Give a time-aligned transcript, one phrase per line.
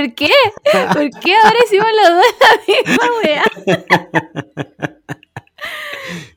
[0.00, 0.30] ¿Por qué?
[0.94, 3.44] ¿Por qué ahora hicimos los dos la misma weá?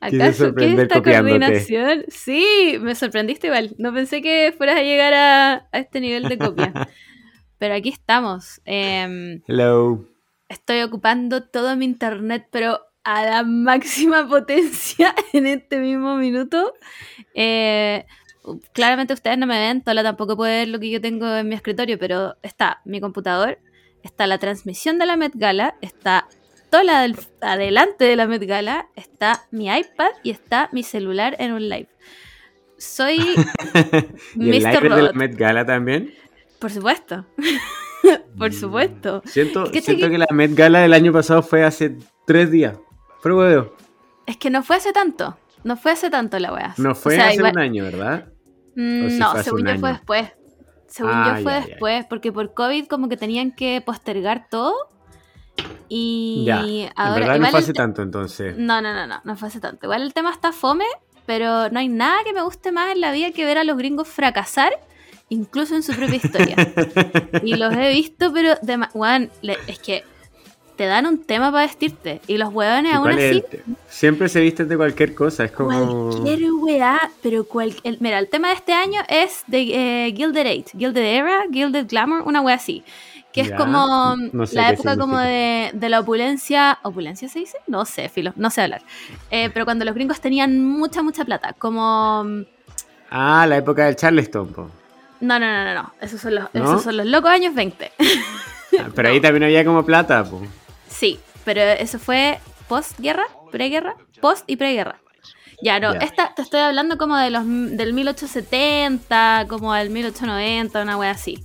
[0.00, 2.04] ¿Acaso qué es esta coordinación?
[2.08, 3.74] Sí, me sorprendiste igual.
[3.78, 6.74] No pensé que fueras a llegar a, este nivel de copia.
[7.58, 8.60] Pero aquí estamos.
[8.66, 10.04] Em, Hello.
[10.50, 16.74] Estoy ocupando todo mi internet, pero a la máxima potencia en este mismo minuto.
[17.32, 18.04] Eh,
[18.72, 21.54] claramente ustedes no me ven, Tola tampoco puede ver lo que yo tengo en mi
[21.54, 23.58] escritorio, pero está mi computador,
[24.02, 26.28] está la transmisión de la Met Gala, está
[26.70, 31.52] Tola del, adelante de la Met Gala, está mi iPad y está mi celular en
[31.52, 31.88] un live.
[32.76, 33.18] Soy
[34.36, 36.12] ¿Y el live de la Met Gala también?
[36.58, 37.24] Por supuesto.
[38.38, 38.54] Por mm.
[38.54, 39.22] supuesto.
[39.24, 40.18] Siento, siento que...
[40.18, 42.76] la Met Gala del año pasado fue hace tres días.
[43.20, 43.74] Fue huevo.
[44.26, 45.38] Es que no fue hace tanto.
[45.62, 46.74] No fue hace tanto la weá.
[46.76, 48.33] No fue hace un año, ¿verdad?
[48.74, 50.32] No, según yo fue después.
[50.86, 54.74] Según yo ah, fue después, porque por COVID como que tenían que postergar todo.
[55.88, 56.48] Y
[56.96, 57.16] ahora.
[57.16, 58.56] En verdad no fue hace tanto entonces.
[58.56, 59.86] No, no, no, no, no fue hace tanto.
[59.86, 60.84] Igual el tema está fome,
[61.26, 63.76] pero no hay nada que me guste más en la vida que ver a los
[63.76, 64.72] gringos fracasar,
[65.28, 66.56] incluso en su propia historia.
[67.42, 69.28] y los he visto, pero de, bueno,
[69.66, 70.04] es que
[70.76, 72.20] te dan un tema para vestirte.
[72.26, 73.42] Y los hueones aún así.
[73.88, 76.10] Siempre se visten de cualquier cosa, es como.
[76.10, 80.76] Cualquier weá, pero cual, mira, el tema de este año es de eh, Gilded Age,
[80.76, 82.84] Gilded Era, Gilded Glamour, una wea así.
[83.32, 84.14] Que es como
[84.52, 86.78] la época como de, de, la opulencia.
[86.82, 87.58] ¿Opulencia se dice?
[87.66, 88.82] No sé, filo, no sé hablar.
[89.28, 91.52] Eh, pero cuando los gringos tenían mucha, mucha plata.
[91.52, 92.24] Como.
[93.10, 94.70] Ah, la época del Charleston, po.
[95.20, 95.94] No, no, no, no, no.
[96.00, 97.92] Esos son los, esos son los locos años 20.
[98.78, 100.40] Ah, pero ahí también había como plata, po.
[100.94, 105.00] Sí, pero eso fue post-guerra, pre-guerra, post y pre-guerra.
[105.60, 110.96] Ya, no, esta te estoy hablando como de los del 1870, como del 1890, una
[110.96, 111.42] wea así.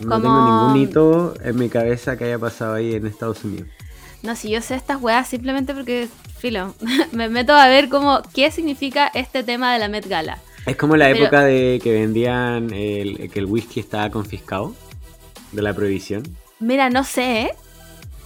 [0.00, 3.68] No tengo ningún hito en mi cabeza que haya pasado ahí en Estados Unidos.
[4.22, 6.74] No, si yo sé estas weas simplemente porque, filo,
[7.12, 10.38] me meto a ver como qué significa este tema de la Met Gala.
[10.66, 14.74] Es como la época de que vendían el, que el whisky estaba confiscado,
[15.52, 16.22] de la prohibición.
[16.58, 17.54] Mira, no sé, ¿eh?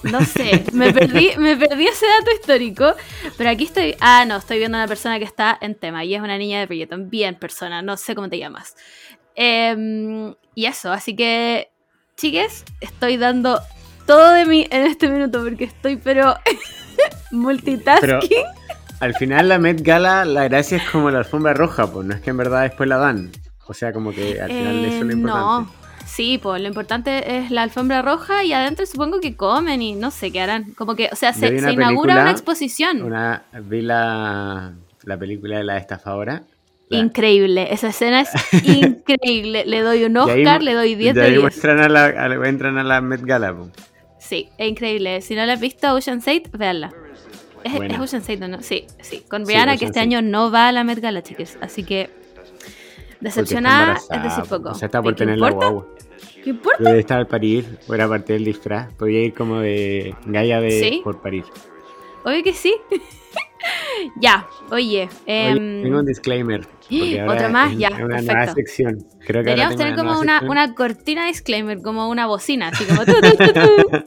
[0.02, 2.94] No sé, me perdí, me perdí ese dato histórico,
[3.36, 3.96] pero aquí estoy.
[4.00, 6.60] Ah, no, estoy viendo a una persona que está en tema y es una niña
[6.60, 7.10] de Bridgeton.
[7.10, 8.76] Bien, persona, no sé cómo te llamas.
[9.34, 11.70] Em, y eso, así que,
[12.16, 13.60] chiques, estoy dando
[14.06, 16.34] todo de mí en este minuto porque estoy, pero
[17.30, 18.44] multitasking.
[19.00, 22.20] al final, la Met Gala, la gracia es como la alfombra roja, pues no es
[22.20, 23.30] que en verdad después la dan.
[23.66, 25.70] O sea, como que al final eso es lo eh, importante.
[25.70, 25.87] No.
[26.18, 30.10] Sí, pues lo importante es la alfombra roja y adentro supongo que comen y no
[30.10, 30.72] sé qué harán.
[30.72, 33.04] Como que, o sea, se, inaugura una exposición.
[33.04, 34.72] Una, vi la,
[35.16, 36.42] película de la estafadora.
[36.90, 38.30] Increíble, esa escena es
[38.64, 39.62] increíble.
[39.64, 41.40] Le doy un Oscar, le doy 10 de, de 10.
[41.40, 43.54] Muestran a la, entran a la Met Gala.
[44.18, 45.20] Sí, es increíble.
[45.20, 46.92] Si no la has visto, Ocean's 8, véanla.
[47.62, 48.60] Es, es Ocean's 8, ¿no?
[48.60, 49.22] Sí, sí.
[49.28, 51.56] Con Rihanna, que este año no va a la Met Gala, chicas.
[51.60, 52.10] Así que
[53.20, 54.70] decepcionada es decir poco.
[54.70, 55.86] O sea, está por tener la guagua.
[56.42, 56.82] ¿Qué importa?
[56.82, 58.92] Debe estar al parir, o era parte del disfraz.
[58.94, 61.44] Podía ir como de Gaia de por parir.
[62.24, 62.74] Obvio que sí.
[64.20, 66.66] ya, oye, em, Tengo un disclaimer.
[67.28, 67.90] Otra más, ya.
[67.90, 68.32] una perfecto.
[68.32, 69.06] nueva sección.
[69.20, 73.02] Creo que Deberíamos tener como una, una, cortina disclaimer, como una bocina, así como.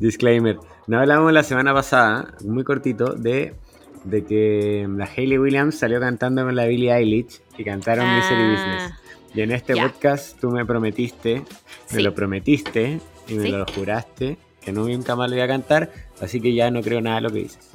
[0.00, 0.58] disclaimer.
[0.86, 3.54] No hablamos la semana pasada, muy cortito, de,
[4.04, 8.52] de que la Hayley Williams salió cantando con la Billie Eilish y cantaron Misery ah.
[8.52, 8.92] Business.
[9.34, 11.42] Y en este podcast tú me prometiste,
[11.92, 16.40] me lo prometiste y me lo juraste que nunca más lo iba a cantar, así
[16.40, 17.70] que ya no creo nada de lo que dices.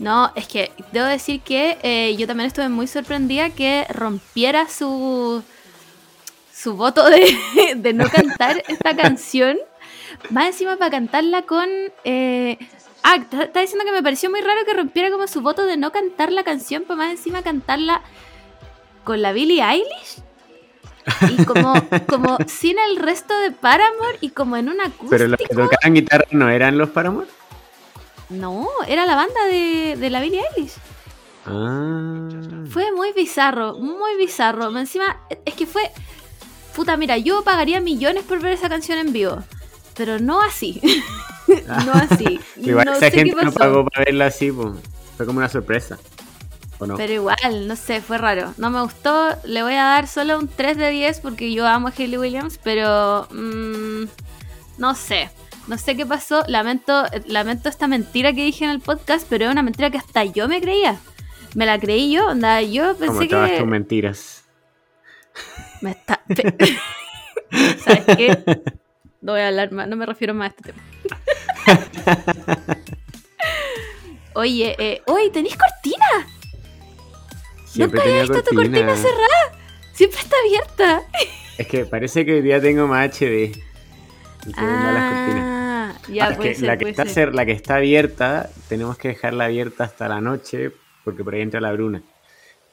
[0.00, 5.42] No, es que debo decir que eh, yo también estuve muy sorprendida que rompiera su,
[6.52, 9.58] su voto de, no cantar esta canción.
[10.30, 11.68] Más encima para cantarla con...
[12.04, 12.58] Eh,
[13.02, 15.92] ah, está diciendo que me pareció muy raro que rompiera como su voto de no
[15.92, 18.02] cantar la canción, para más encima cantarla
[19.04, 20.22] con la Billie Eilish.
[21.28, 21.74] Y como,
[22.08, 25.10] como sin el resto de Paramore y como en una acústico.
[25.10, 27.28] Pero los que tocaban guitarra no eran los Paramore.
[28.28, 30.74] No, era la banda de, de la Billie Eilish.
[31.46, 32.28] Ah.
[32.70, 34.76] Fue muy bizarro, muy bizarro.
[34.76, 35.90] Encima, es que fue.
[36.74, 39.42] Puta, mira, yo pagaría millones por ver esa canción en vivo.
[39.94, 40.80] Pero no así.
[41.86, 42.40] no así.
[42.56, 45.98] Igual esa gente no pagó para verla así, fue como una sorpresa.
[46.96, 48.54] Pero igual, no sé, fue raro.
[48.56, 49.28] No me gustó.
[49.44, 52.58] Le voy a dar solo un 3 de 10 porque yo amo a Hayley Williams,
[52.62, 54.04] pero mm,
[54.78, 55.30] no sé.
[55.68, 56.44] No sé qué pasó.
[56.48, 60.24] Lamento, lamento esta mentira que dije en el podcast, pero es una mentira que hasta
[60.24, 60.98] yo me creía.
[61.54, 63.58] Me la creí yo, onda, yo pensé ¿Cómo que.
[63.58, 64.44] tus mentiras?
[65.82, 66.22] Me está.
[67.84, 68.62] ¿Sabes qué?
[69.22, 70.82] no voy a hablar más, no me refiero más a este tema.
[74.34, 76.26] Oye, eh, oye, ¿tenéis cortina?
[77.66, 79.58] Siempre Nunca había tenía visto tu cortina cerrada.
[79.92, 81.02] Siempre está abierta.
[81.58, 83.24] Es que parece que hoy día tengo más HD.
[84.46, 84.56] Y las.
[84.56, 87.34] Ah, ya Ah, es puede que ser, la, que puede está ser.
[87.34, 90.72] la que está abierta, tenemos que dejarla abierta hasta la noche,
[91.04, 92.02] porque por ahí entra la bruna.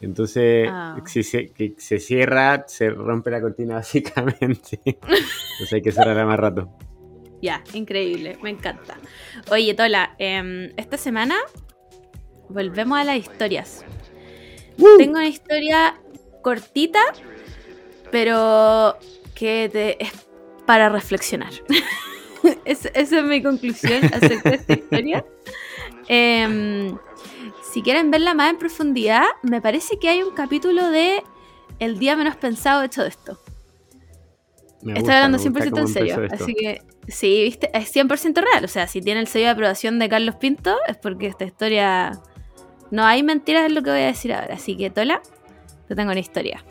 [0.01, 0.97] Entonces, Ah.
[1.05, 4.79] si se, que se cierra, se rompe la cortina básicamente.
[4.85, 6.69] Entonces hay que cerrarla más rato.
[7.41, 8.97] Ya, increíble, me encanta.
[9.51, 11.35] Oye, Tola, em, esta semana
[12.49, 13.85] volvemos a las historias.
[14.97, 15.99] Tengo una historia
[16.41, 16.99] cortita,
[18.11, 18.97] pero
[19.35, 20.11] que te- es
[20.65, 21.51] para reflexionar.
[22.65, 25.25] Es- esa es mi conclusión acerca de esta historia.
[26.07, 26.97] Em,
[27.71, 31.23] si quieren verla más en profundidad, me parece que hay un capítulo de
[31.79, 33.39] El día menos pensado hecho de esto.
[34.81, 36.27] Me Estoy gusta, hablando me gusta 100% cómo en serio.
[36.31, 38.65] Así que, sí, viste, es 100% real.
[38.65, 42.19] O sea, si tiene el sello de aprobación de Carlos Pinto, es porque esta historia.
[42.91, 44.55] No hay mentiras en lo que voy a decir ahora.
[44.55, 45.21] Así que, Tola,
[45.87, 46.63] te tengo una historia.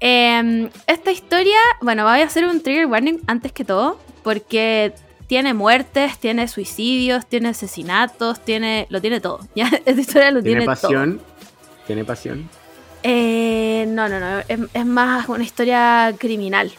[0.00, 4.94] Em, esta historia, bueno, voy a hacer un trigger warning antes que todo, porque
[5.26, 8.86] tiene muertes, tiene suicidios, tiene asesinatos, tiene.
[8.90, 9.40] Lo tiene todo.
[9.54, 9.70] ¿ya?
[9.84, 10.82] Esta historia lo tiene, ¿Tiene todo.
[10.82, 11.20] pasión?
[11.86, 12.48] ¿Tiene pasión?
[13.02, 14.38] Eh, no, no, no.
[14.48, 16.72] Es, es más una historia criminal.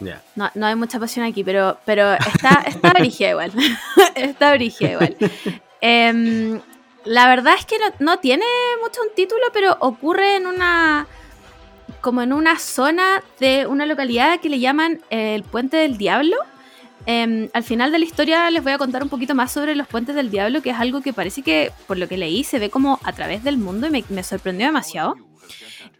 [0.00, 0.22] Ya.
[0.34, 2.92] No, no hay mucha pasión aquí, pero, pero está, está
[3.30, 3.52] igual.
[4.14, 5.16] está igual.
[5.80, 6.60] Em,
[7.04, 8.44] la verdad es que no, no tiene
[8.82, 11.06] mucho un título, pero ocurre en una.
[12.00, 16.36] como en una zona de una localidad que le llaman el Puente del Diablo.
[17.06, 19.88] Em, al final de la historia les voy a contar un poquito más sobre los
[19.88, 22.70] puentes del diablo, que es algo que parece que, por lo que leí, se ve
[22.70, 25.16] como a través del mundo y me, sorprendió demasiado.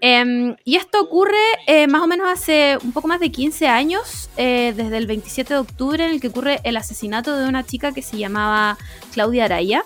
[0.00, 4.30] Em, y esto ocurre eh, más o menos hace un poco más de 15 años,
[4.36, 7.92] eh, desde el 27 de octubre, en el que ocurre el asesinato de una chica
[7.92, 8.78] que se llamaba
[9.12, 9.84] Claudia Araya.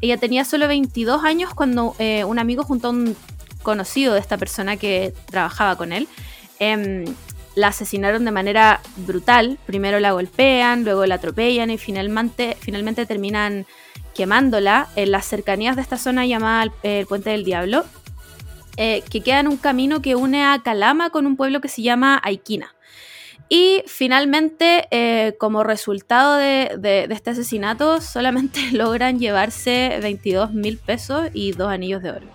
[0.00, 3.16] Ella tenía solo 22 años cuando eh, un amigo junto a un
[3.62, 6.08] conocido de esta persona que trabajaba con él,
[6.58, 7.04] em,
[7.54, 9.58] la asesinaron de manera brutal.
[9.66, 13.66] Primero la golpean, luego la atropellan y finalmente, finalmente terminan
[14.14, 17.84] quemándola en las cercanías de esta zona llamada el, el Puente del Diablo,
[18.76, 21.82] eh, que queda en un camino que une a Calama con un pueblo que se
[21.82, 22.74] llama Aiquina.
[23.48, 30.78] Y finalmente, eh, como resultado de, de- de este asesinato, solamente logran llevarse 22 mil
[30.78, 32.26] pesos y dos anillos de oro.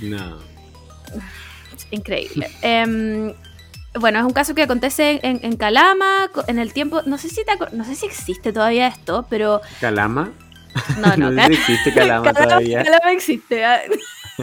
[0.00, 0.38] No.
[1.90, 2.48] Increíble.
[2.62, 3.34] Em,
[3.98, 7.44] bueno, es un caso que acontece en, en Calama, en el tiempo, no sé si
[7.44, 10.32] te no sé si existe todavía esto, pero ¿Calama?
[11.00, 12.84] no, no, sé si existe Calama Calama, todavía.
[12.84, 13.64] Calama existe.
[13.64, 13.80] ah.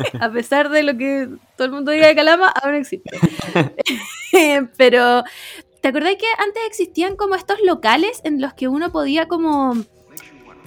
[0.20, 3.10] A pesar de lo que todo el mundo diga de Calama, aún existe.
[4.78, 5.24] Pero,
[5.82, 9.76] ¿te acordás que antes existían como estos locales en los que uno podía como,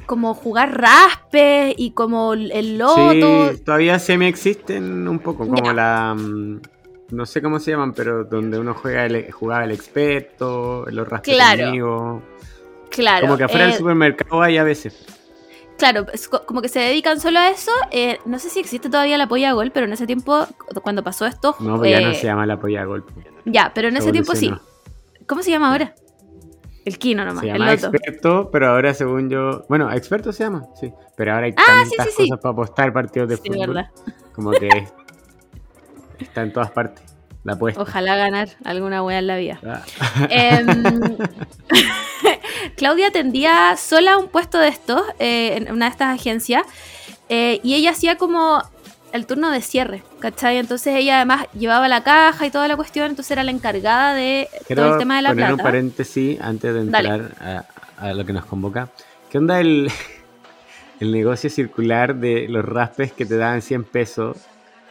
[0.07, 3.53] como jugar raspe y como el loto?
[3.53, 6.17] Sí, todavía semi existen un poco, como la.
[7.11, 11.35] No sé cómo se llaman, pero donde uno juega el, jugaba el experto, los raspes
[11.35, 11.65] Claro.
[11.67, 12.23] conmigo.
[12.91, 13.27] Claro.
[13.27, 15.07] Como que afuera eh, del supermercado hay a veces.
[15.79, 16.05] Claro,
[16.47, 17.73] como que se dedican solo a eso.
[17.91, 21.03] eh, no sé si existe todavía la polla gol, pero en ese tiempo, cu- cuando
[21.03, 21.57] pasó esto.
[21.61, 23.13] No, pues ya no eh, se llama la polla a golpe.
[23.47, 24.53] Ya, pero en ese tiempo sí.
[25.27, 25.95] ¿Cómo se llama ahora?
[26.85, 27.87] El Kino nomás, Se el llama loto.
[27.89, 29.65] experto, pero ahora según yo.
[29.69, 30.93] Bueno, experto se llama, sí.
[31.17, 32.29] Pero ahora hay Ah, tantas sí, sí.
[32.29, 33.67] cosas para apostar partidos de fútbol.
[33.69, 33.91] verdad.
[34.35, 34.69] Como que
[36.25, 37.05] está en todas partes.
[37.43, 37.81] La apuesta.
[37.81, 39.59] Ojalá ganar alguna wea en la vida.
[39.65, 39.83] Ah.
[40.29, 40.67] Em,
[42.77, 46.63] Claudia atendía sola un puesto de estos eh, en una de estas agencias
[47.29, 48.63] eh, y ella hacía como
[49.13, 50.59] el turno de cierre, ¿cachai?
[50.59, 54.49] Entonces ella además llevaba la caja y toda la cuestión, entonces era la encargada de
[54.67, 55.63] Quiero todo el tema de la poner un plata.
[55.63, 57.65] paréntesis antes de entrar a,
[57.97, 58.89] a lo que nos convoca.
[59.31, 59.91] ¿Qué onda el,
[61.01, 64.37] el negocio circular de los raspes que te daban 100 pesos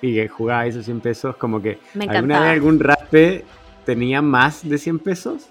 [0.01, 1.35] y que jugabas esos 100 pesos?
[1.37, 3.45] Como que Me alguna vez algún raspe
[3.85, 5.43] tenía más de 100 pesos.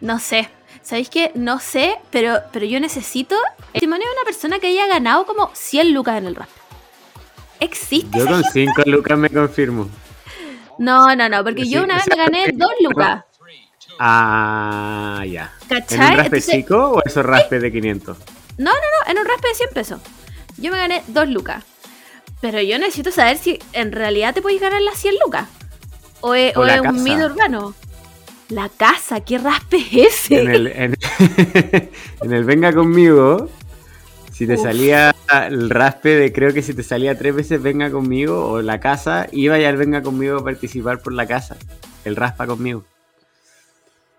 [0.00, 0.48] No sé.
[0.82, 1.32] ¿Sabéis qué?
[1.34, 5.50] No sé, pero, pero yo necesito el testimonio de una persona que haya ganado como
[5.52, 6.48] 100 lucas en el rap.
[7.58, 8.18] ¿Existe?
[8.18, 8.72] Yo con gente?
[8.76, 9.88] 5 lucas me confirmo.
[10.78, 13.24] No, no, no, porque Sí, yo una o vez sea, me gané 2 lucas.
[13.98, 15.52] Ah, ya.
[15.62, 15.98] ¿En ¿Cachai?
[15.98, 18.18] un raspe Entonces- chico o esos raspes de 500?
[18.58, 18.70] No,
[19.06, 20.00] en un raspe de 100 pesos.
[20.58, 21.64] Yo me gané 2 lucas.
[22.40, 25.48] Pero yo necesito saber si en realidad te puedes ganar las 100 lucas.
[26.20, 27.76] O es, O es un mito urbano.
[28.48, 30.36] La casa, ¿qué raspe es ese?
[30.36, 30.94] En el, en,
[32.20, 33.54] en el Venga conmigo,
[34.30, 34.62] si te Uf.
[34.62, 35.14] salía
[35.48, 39.28] el raspe de creo que si te salía tres veces Venga conmigo o la casa,
[39.32, 41.58] iba ya al Venga conmigo a participar por la casa.
[42.04, 42.86] El raspa conmigo.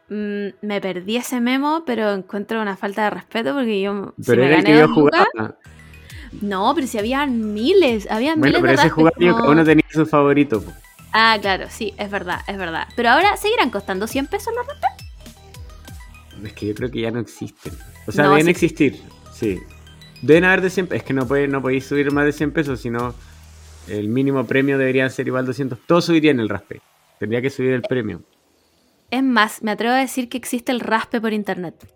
[0.10, 4.14] mm, me perdí ese memo, pero encuentro una falta de respeto porque yo.
[4.26, 5.58] Pero era el que yo jugaba.
[6.42, 10.06] No, pero si habían miles, había bueno, miles pero ese jugador cada uno tenía su
[10.06, 10.64] favorito.
[11.14, 12.88] Ah, claro, sí, es verdad, es verdad.
[12.96, 14.90] Pero ahora seguirán costando 100 pesos los raspes.
[16.44, 17.74] Es que yo creo que ya no existen.
[18.06, 19.02] O sea, deben existir,
[19.34, 19.60] sí.
[20.22, 22.80] Deben haber de 100 Es que no, puede, no podéis subir más de 100 pesos,
[22.80, 23.14] sino
[23.88, 25.80] el mínimo premio debería ser igual 200.
[25.86, 26.82] Todos subirían el raspe.
[27.20, 28.22] Tendría que subir el premio.
[29.10, 31.88] Es más, me atrevo a decir que existe el raspe por internet.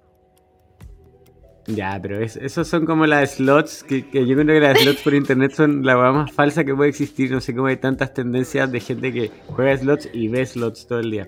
[1.68, 5.54] Ya, pero esos son como las slots, que, yo creo que las slots por internet
[5.54, 7.32] son la más falsa que puede existir.
[7.32, 11.00] No sé cómo hay tantas tendencias de gente que juega slots y ve slots todo
[11.00, 11.28] el día.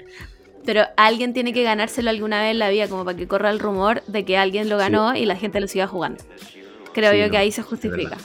[0.66, 3.60] Pero alguien tiene que ganárselo alguna vez en la vida, como para que corra el
[3.60, 6.24] rumor de que alguien lo ganó y la gente lo siga jugando.
[6.94, 8.18] Creo yo que ahí se justifica.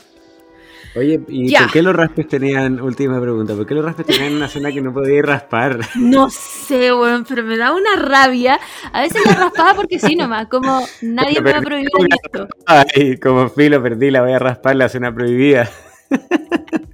[0.96, 4.48] Oye, ¿y por qué los raspes tenían, última pregunta, por qué los raspes tenían una
[4.48, 5.78] zona que no podía ir raspar?
[5.96, 8.58] No sé, weón, pero me da una rabia.
[8.92, 11.90] A veces la raspaba porque sí nomás, como nadie me ha prohibido
[12.24, 12.48] esto.
[12.66, 15.68] Ay, como filo perdí, la voy a raspar la zona prohibida.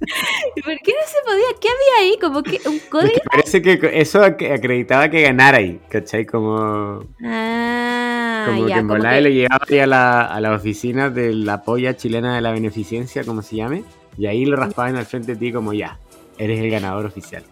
[0.55, 1.45] ¿Y por qué no se podía?
[1.59, 2.17] ¿Qué había ahí?
[2.19, 3.13] ¿Como que un código?
[3.31, 6.25] parece que eso acreditaba que ganara ahí, ¿cachai?
[6.25, 7.05] Como...
[7.23, 11.63] Ah, como que en volada le llevaba ahí a la, a la oficina de la
[11.63, 13.83] polla chilena de la beneficencia, como se llame,
[14.17, 15.99] y ahí lo raspaban al frente de ti como ya,
[16.37, 17.43] eres el ganador oficial.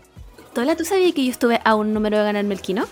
[0.53, 2.86] Tola, ¿tú sabías que yo estuve a un número de ganarme el Kino?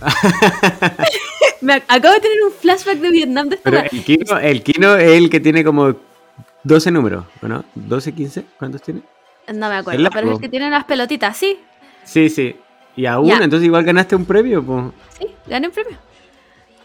[1.62, 5.10] Me acabo de tener un flashback de Vietnam de Pero el Kino, el Kino es
[5.12, 5.94] el que tiene como
[6.64, 7.64] 12 números, ¿no?
[7.76, 8.44] ¿12, 15?
[8.58, 9.02] ¿Cuántos tiene?
[9.52, 11.58] No me acuerdo, pero es el que tiene las pelotitas, ¿sí?
[12.04, 12.56] Sí, sí.
[12.96, 14.84] Y aún, entonces igual ganaste un premio, pues.
[15.18, 15.98] Sí, gané un premio.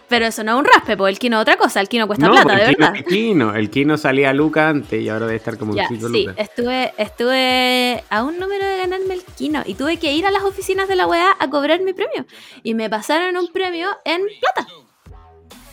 [0.08, 2.30] Pero eso no es un raspe, pues el Kino es otra cosa, el Kino cuesta
[2.30, 2.96] plata, de verdad.
[2.96, 6.08] El Kino, el Kino salía a Luca antes y ahora debe estar como un chico
[6.08, 10.32] sí, estuve, estuve a un número de ganarme el Kino y tuve que ir a
[10.32, 12.26] las oficinas de la UEA a cobrar mi premio.
[12.64, 14.72] Y me pasaron un premio en plata.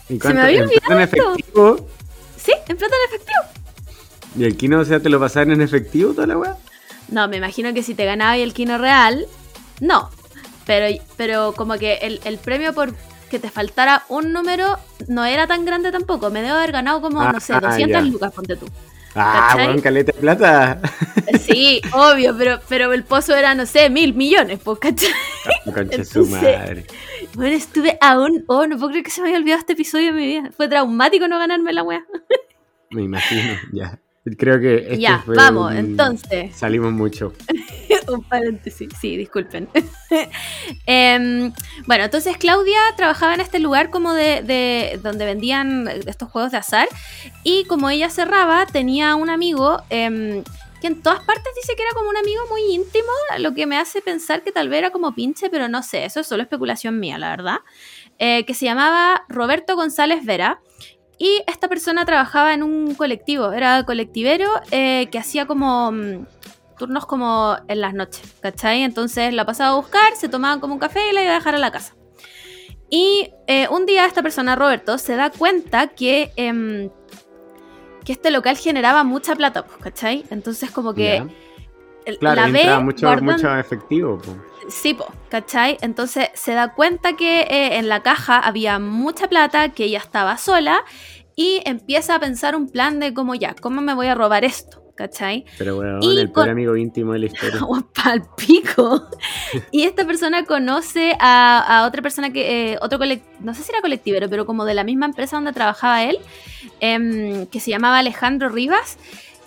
[0.08, 0.94] ¿Y cuánto, Se me había olvidado.
[0.94, 1.76] ¿En efectivo?
[2.36, 3.53] Sí, en plata en efectivo.
[4.36, 6.56] ¿Y el kino, o sea, te lo pasaron en efectivo toda la weá?
[7.08, 9.26] No, me imagino que si te ganaba el kino real,
[9.80, 10.10] no.
[10.66, 12.94] Pero, pero como que el, premio por
[13.30, 16.30] que te faltara un número no era tan grande tampoco.
[16.30, 18.66] Me debo haber ganado como, no sé, 200 ah, lucas, ponte tú.
[19.14, 20.80] Ah, weón, caleta de plata.
[21.40, 25.10] Sí, obvio, pero, pero el pozo era, no sé, mil millones, pues, ¿cachai?
[25.66, 26.86] Ah, concha su madre.
[27.34, 28.44] Bueno, estuve aún.
[28.46, 30.50] Oh, no puedo creer que se me haya olvidado este episodio de mi vida.
[30.56, 32.04] Fue traumático no ganarme la weá.
[32.90, 33.98] Me imagino, ya.
[34.38, 34.76] Creo que.
[34.76, 36.56] Este ya, vamos, entonces.
[36.56, 37.32] Salimos mucho.
[38.08, 39.68] un paréntesis, sí, disculpen.
[40.86, 41.52] Em,
[41.86, 46.58] bueno, entonces Claudia trabajaba en este lugar como de, de, donde vendían estos juegos de
[46.58, 46.88] azar.
[47.42, 49.82] Y como ella cerraba, tenía un amigo.
[49.90, 50.42] Em,
[50.80, 53.78] que en todas partes dice que era como un amigo muy íntimo, lo que me
[53.78, 57.00] hace pensar que tal vez era como pinche, pero no sé, eso es solo especulación
[57.00, 57.58] mía, la verdad.
[58.18, 60.60] Eh, que se llamaba Roberto González Vera
[61.18, 66.26] y esta persona trabajaba en un colectivo, era colectivero eh, que hacía como mm,
[66.78, 68.82] turnos como en las noches, ¿cachai?
[68.82, 71.54] Entonces la pasaba a buscar, se tomaba como un café y la iba a dejar
[71.54, 71.94] a la casa.
[72.90, 76.90] Y eh, un día esta persona, Roberto, se da cuenta que, em,
[78.04, 80.24] que este local generaba mucha plata, pues, ¿cachai?
[80.30, 81.26] Entonces como que...
[82.20, 84.20] la ve mucho, mucho efectivo.
[84.68, 85.76] Sí, po, ¿cachai?
[85.80, 90.36] Entonces se da cuenta que eh, en la caja había mucha plata, que ella estaba
[90.38, 90.82] sola
[91.36, 94.82] y empieza a pensar un plan de cómo ya, ¿cómo me voy a robar esto?
[94.94, 95.44] ¿Cachai?
[95.58, 97.60] Pero bueno, el peor amigo íntimo de la historia.
[98.36, 99.08] pico.
[99.72, 103.00] y esta persona conoce a, otra persona que, eh, otro
[103.40, 106.18] no sé si era colectivero, pero como de la misma empresa donde trabajaba él,
[106.78, 108.96] em, que se llamaba Alejandro Rivas.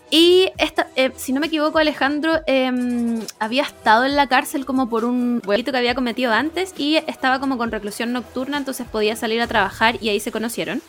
[0.09, 4.89] Y esta, eh, si no me equivoco, Alejandro em, había estado en la cárcel como
[4.89, 9.17] por un delito que había cometido antes y estaba como con reclusión nocturna, entonces podía
[9.17, 10.81] salir a trabajar y ahí se conocieron.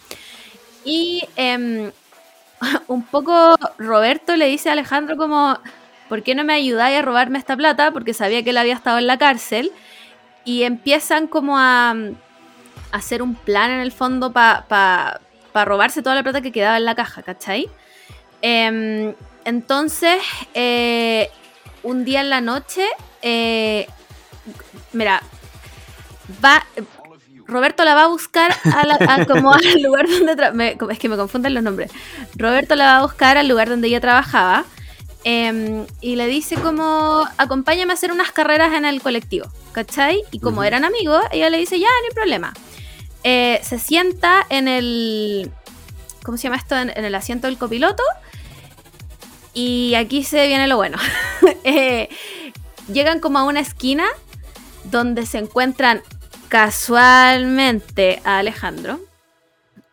[0.84, 1.90] Y em,
[2.86, 5.58] un poco Roberto le dice a Alejandro como,
[6.08, 7.90] ¿por qué no me ayudáis a robarme esta plata?
[7.90, 9.72] Porque sabía que él había estado en la cárcel.
[10.44, 11.94] Y empiezan como a,
[12.92, 15.20] hacer un plan en el fondo para
[15.52, 17.68] robarse toda la plata que quedaba en la caja, ¿cachai?
[18.42, 19.14] Em,
[19.44, 20.18] entonces,
[20.54, 21.30] eh,
[21.82, 22.86] un día en la noche,
[23.22, 23.86] eh,
[24.92, 25.22] mira,
[26.44, 26.64] va,
[27.46, 31.62] Roberto la va a buscar a como al lugar donde es que me confunden los
[31.62, 31.90] nombres.
[32.36, 34.64] Roberto la va a buscar al lugar donde ella trabajaba
[35.24, 40.22] em, y le dice como acompáñame a hacer unas carreras en el colectivo, ¿cachai?
[40.30, 42.52] Y como eran amigos, ella le dice ya, no hay problema.
[43.24, 45.50] Eh, se sienta en el,
[46.22, 46.76] ¿cómo se llama esto?
[46.76, 48.02] En, el asiento del copiloto
[49.58, 50.98] y aquí se viene lo bueno.
[51.64, 52.08] Eh,
[52.92, 54.06] llegan como a una esquina
[54.84, 56.02] donde se encuentran
[56.48, 59.00] casualmente a Alejandro.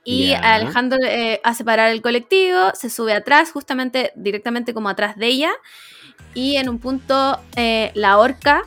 [0.03, 5.27] Y Alejandro eh, hace parar el colectivo, se sube atrás, justamente directamente como atrás de
[5.27, 5.51] ella.
[6.33, 8.63] Y en un punto eh, la horca.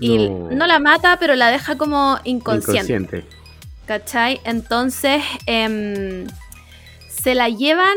[0.00, 0.66] Y no.
[0.66, 2.94] la mata, pero la deja como inconsciente.
[2.94, 3.24] inconsciente.
[3.86, 4.40] ¿Cachai?
[4.44, 6.26] Entonces em,
[7.08, 7.96] se la llevan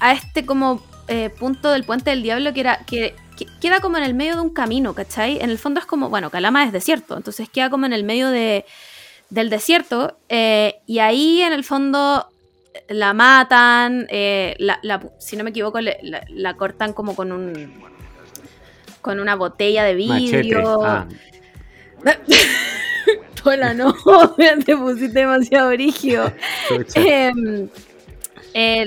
[0.00, 3.14] a este como eh, punto del puente del diablo que era que,
[3.60, 5.38] queda como en el medio de un camino, ¿cachai?
[5.40, 8.30] En el fondo es como, bueno, Calama es desierto, entonces queda como en el medio
[8.30, 8.64] de,
[9.30, 12.28] del desierto eh, y ahí en el fondo
[12.88, 14.56] la matan, eh,
[15.18, 17.88] si no me equivoco, la, cortan como con un
[19.00, 20.82] con una botella de vidrio.
[20.84, 21.06] Ah.
[23.44, 23.94] Hola, no,
[24.66, 26.32] te pusiste demasiado origio.
[28.54, 28.86] Eh,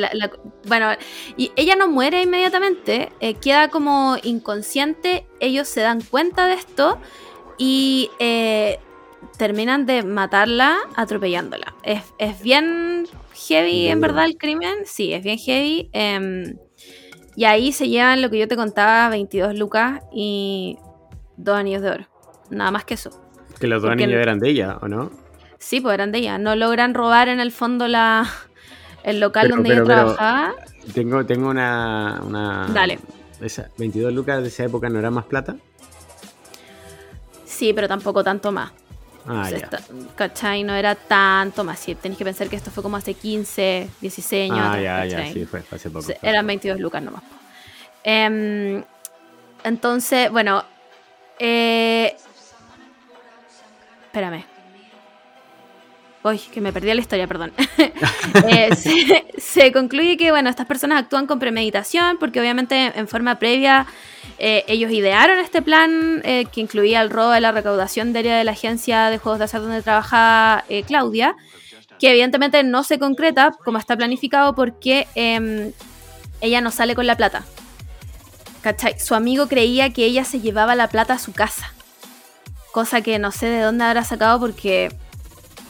[0.68, 0.90] bueno,
[1.38, 7.00] y ella no muere inmediatamente, eh, queda como inconsciente, ellos se dan cuenta de esto
[7.58, 8.80] y eh,
[9.38, 11.76] terminan de matarla atropellándola.
[11.84, 12.04] Es,
[12.42, 13.08] bien
[13.48, 15.90] heavy en verdad el crimen, sí, es bien heavy.
[15.94, 16.58] Em,
[17.36, 20.78] y ahí se llevan lo que yo te contaba, 22 lucas y
[21.38, 22.08] dos anillos de oro.
[22.50, 23.10] Nada más que eso.
[23.60, 25.12] Que los dos anillos eran de ella, ¿o no?
[25.58, 26.38] Sí, pues eran de ella.
[26.38, 28.28] No logran robar en el fondo la,
[29.04, 30.56] el local donde ella trabajaba.
[30.94, 32.68] Tengo, tengo una, una.
[32.74, 33.00] Dale.
[33.40, 35.56] Esa, 22 lucas de esa época no era más plata.
[37.46, 38.72] Sí, pero tampoco tanto más.
[39.28, 39.70] Ah, ya.
[40.16, 40.64] ¿Cachai?
[40.64, 41.80] No era tanto más.
[41.80, 44.66] Sí, tenéis que pensar que esto fue como hace 15, 16 años.
[44.68, 46.08] Ah, ya, ya, sí, fue hace poco.
[46.22, 47.24] eran 22 lucas nomás.
[48.04, 48.84] Em,
[49.64, 50.64] entonces, bueno.
[51.38, 52.16] Eh,
[54.06, 54.51] espérame.
[56.24, 57.52] Uy, que me perdí la historia, perdón.
[58.48, 58.70] Eh,
[59.38, 63.88] se, concluye que, bueno, estas personas actúan con premeditación porque obviamente en forma previa
[64.38, 68.44] eh, ellos idearon este plan eh, que incluía el robo de la recaudación diaria de
[68.44, 71.36] la agencia de juegos de azar donde trabajaba Claudia,
[72.00, 75.72] que evidentemente no se concreta como está planificado porque em,
[76.40, 77.44] ella no sale con la plata.
[78.62, 79.00] ¿Cachai?
[79.00, 81.74] Su amigo creía que ella se llevaba la plata a su casa.
[82.72, 84.90] Cosa que no sé de dónde habrá sacado porque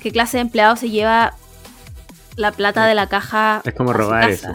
[0.01, 1.35] ¿Qué clase de empleado se lleva
[2.35, 3.61] la plata de la caja?
[3.63, 4.49] Es como robar eso.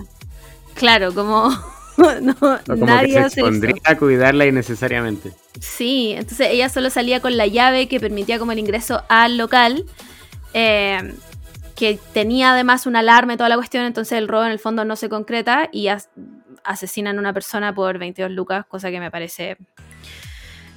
[0.75, 1.51] Claro, como,
[2.23, 5.33] no, como nadie que se expondría a cuidarla innecesariamente.
[5.61, 9.85] Sí, entonces ella solo salía con la llave que permitía como el ingreso al local.
[10.53, 11.15] Eh,
[11.77, 14.85] que tenía además una alarma y toda la cuestión, entonces el robo en el fondo
[14.85, 15.89] no se concreta y
[16.65, 19.59] asesinan a una persona por 22 lucas, cosa que me parece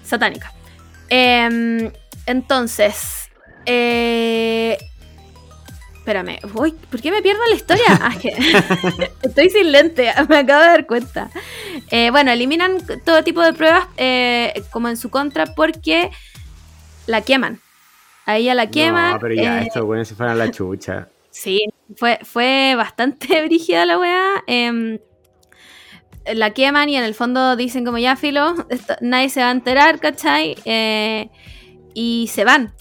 [0.03, 0.53] satánica.
[1.07, 1.91] Em,
[2.25, 3.28] entonces,
[3.71, 4.77] eh,
[5.93, 7.85] espérame, Uy, ¿por qué me pierdo la historia?
[8.01, 8.15] Ah,
[9.21, 11.29] estoy sin lente, me acabo de dar cuenta.
[11.91, 16.09] Eh, bueno, eliminan todo tipo de pruebas eh, como en su contra porque
[17.05, 17.61] la queman.
[18.25, 19.13] A ella la queman.
[19.13, 21.09] No, pero ya, esto, bueno, se fueron a la chucha.
[21.29, 21.61] Sí,
[21.95, 24.43] fue, fue bastante brígida la weá.
[24.47, 24.97] Em,
[26.25, 28.55] la queman y en el fondo dicen como ya, filo,
[29.01, 30.55] nadie se va a enterar, ¿cachai?
[31.93, 32.73] y se van.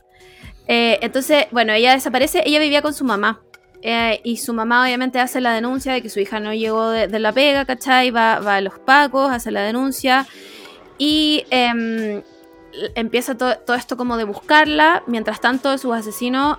[0.68, 3.40] Eh, entonces, bueno, ella desaparece, ella vivía con su mamá.
[3.80, 7.18] Eh, y su mamá obviamente hace la denuncia de que su hija no llegó de,
[7.18, 8.10] la pega, ¿cachai?
[8.10, 10.26] Va, va, a los pacos, hace la denuncia.
[10.98, 12.22] Y em,
[12.94, 15.02] empieza todo esto como de buscarla.
[15.06, 16.58] Mientras tanto, sus asesinos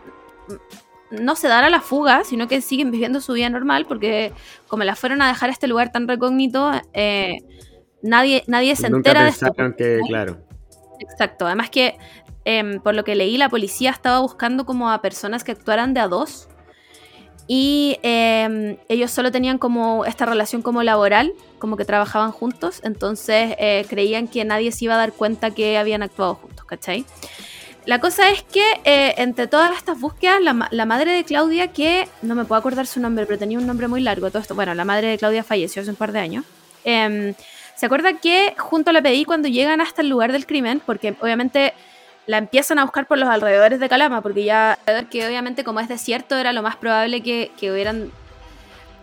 [1.12, 4.32] no se dan a la fuga, sino que siguen viviendo su vida normal, porque
[4.68, 7.38] como la fueron a dejar a este lugar tan recógnito, eh,
[8.02, 9.54] nadie, nadie se entera de esto.
[9.78, 10.38] Que, claro.
[11.00, 11.98] Exacto, además que
[12.52, 16.00] Em, por lo que leí, la policía estaba buscando como a personas que actuaran de
[16.00, 16.48] a dos.
[17.46, 22.82] Y em, ellos solo tenían como esta relación como laboral, como que trabajaban juntos.
[22.84, 27.06] Entonces eh, creían que nadie se iba a dar cuenta que habían actuado juntos, ¿cachai?
[27.86, 32.34] La cosa es que eh, entre todas estas búsquedas, la, madre de Claudia, que no
[32.34, 34.86] me puedo acordar su nombre, pero tenía un nombre muy largo, todo esto, bueno, la
[34.86, 36.46] madre de Claudia falleció hace un par de años.
[36.84, 37.36] Em,
[37.76, 41.16] se acuerda que junto a la PDI cuando llegan hasta el lugar del crimen, porque
[41.22, 41.74] obviamente
[42.30, 44.78] la empiezan a buscar por los alrededores de Calama, porque ya,
[45.10, 48.12] que obviamente como es desierto, era lo más probable que, hubieran,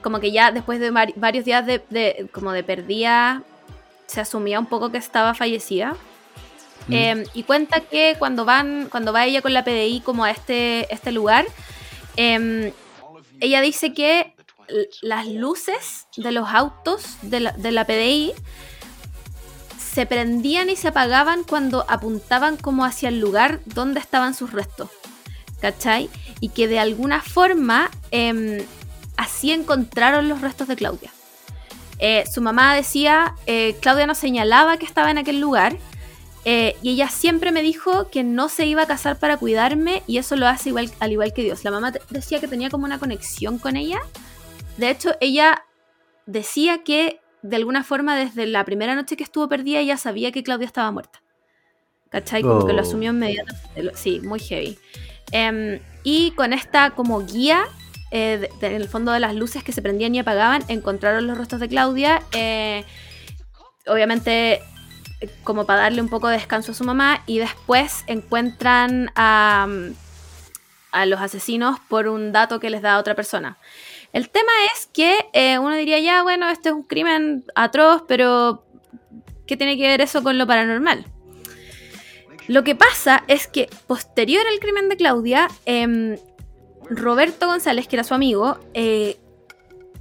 [0.00, 3.42] como que ya después de varios días de, como de perdida,
[4.06, 5.96] se asumía un poco que estaba fallecida.
[6.86, 6.92] Mm.
[6.92, 10.86] Em, y cuenta que cuando van, cuando va ella con la PDI como a este,
[10.94, 11.46] este lugar,
[12.14, 12.70] em,
[13.40, 14.36] ella dice que
[15.02, 18.34] las luces de los autos de la, de la PDI
[19.96, 24.90] se prendían y se apagaban cuando apuntaban como hacia el lugar donde estaban sus restos.
[25.62, 26.11] ¿Cachai?
[26.38, 28.59] Y que de alguna forma em,
[29.16, 31.11] así encontraron los restos de Claudia.
[31.98, 35.78] Eh, su mamá decía, eh, Claudia nos señalaba que estaba en aquel lugar
[36.48, 40.18] Eh, y ella siempre me dijo que no se iba a casar para cuidarme y
[40.18, 41.64] eso lo hace al igual que Dios.
[41.64, 43.98] La mamá decía que tenía como una conexión con ella.
[44.76, 45.64] De hecho, ella
[46.26, 50.42] decía que de alguna forma desde la primera noche que estuvo perdida ella sabía que
[50.42, 51.22] Claudia estaba muerta.
[52.11, 52.42] ¿Cachai?
[52.42, 52.82] Como que lo oh.
[52.82, 53.92] asumió inmediatamente.
[53.94, 54.78] Sí, muy heavy.
[55.32, 57.64] Em, y con esta como guía,
[58.11, 61.61] eh, en el fondo de las luces que se prendían y apagaban, encontraron los rostros
[61.61, 62.22] de Claudia.
[62.32, 62.85] Eh,
[63.87, 64.62] obviamente
[65.44, 69.66] como para darle un poco de descanso a su mamá y después encuentran a,
[70.92, 73.56] a los asesinos por un dato que les da otra persona.
[74.16, 78.64] El tema es que eh, uno diría ya, bueno, este es un crimen atroz, pero
[79.46, 81.05] ¿qué tiene que ver eso con lo paranormal?
[82.48, 86.16] Lo que pasa es que posterior al crimen de Claudia, em,
[86.88, 89.18] Roberto González, que era su amigo, eh,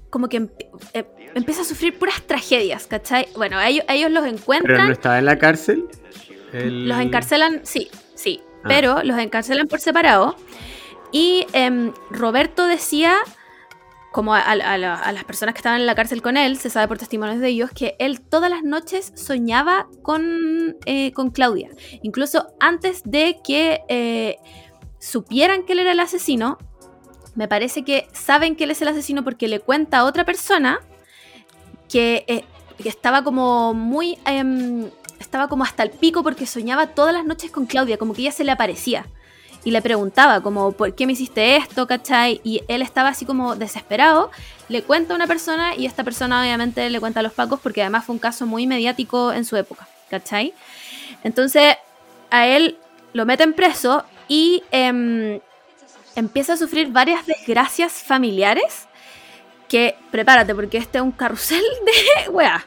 [0.10, 0.47] como que
[0.93, 3.28] eh, empieza a sufrir puras tragedias, ¿cachai?
[3.36, 4.78] Bueno, ellos, ellos los encuentran.
[4.78, 5.89] ¿Pero no estaba en la cárcel?
[6.54, 8.67] Los encarcelan, sí, sí, ah.
[8.69, 10.38] pero los encarcelan por separado.
[11.12, 13.17] Y em, Roberto decía,
[14.15, 17.41] como a, las personas que estaban en la cárcel con él, se sabe por testimonios
[17.41, 21.69] de ellos, que él todas las noches soñaba con, eh, con Claudia.
[22.01, 24.38] Incluso antes de que eh,
[24.99, 26.58] supieran que él era el asesino,
[27.36, 30.80] me parece que saben que él es el asesino porque le cuenta a otra persona
[31.89, 32.45] que, eh,
[32.86, 34.17] estaba como muy...
[34.25, 38.21] Em, estaba como hasta el pico porque soñaba todas las noches con Claudia, como que
[38.21, 39.08] ella se le aparecía.
[39.65, 41.88] Y le preguntaba como, ¿por qué me hiciste esto?
[41.88, 42.39] ¿Cachai?
[42.43, 44.32] Y él estaba así como desesperado.
[44.69, 47.82] Le cuenta a una persona y esta persona obviamente le cuenta a los pacos porque
[47.82, 49.88] además fue un caso muy mediático en su época.
[50.10, 50.54] ¿Cachai?
[51.23, 51.75] Entonces
[52.30, 52.78] a él
[53.13, 55.39] lo meten preso y em,
[56.15, 58.88] empieza a sufrir varias desgracias familiares
[59.67, 61.63] que prepárate porque este es un carrusel
[62.23, 62.65] de weá.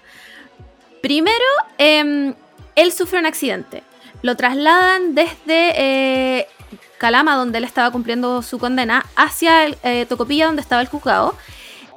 [1.01, 1.45] Primero,
[1.79, 2.35] em,
[2.75, 3.83] él sufre un accidente.
[4.23, 6.49] Lo trasladan desde eh,
[6.99, 11.37] Calama, donde él estaba cumpliendo su condena, hacia eh, Tocopilla, donde estaba el juzgado.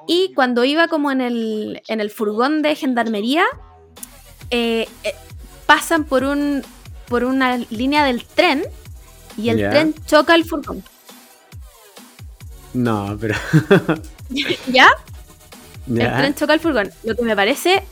[0.07, 3.45] Y cuando iba como en el, en el furgón de gendarmería,
[4.49, 4.87] eh,
[5.65, 6.63] pasan por, un,
[7.07, 8.63] por una línea del tren
[9.37, 10.83] y el tren choca el furgón.
[12.73, 13.35] No, pero.
[14.67, 14.89] ¿Ya?
[15.87, 16.91] El tren choca el furgón.
[17.03, 17.83] Lo que me parece.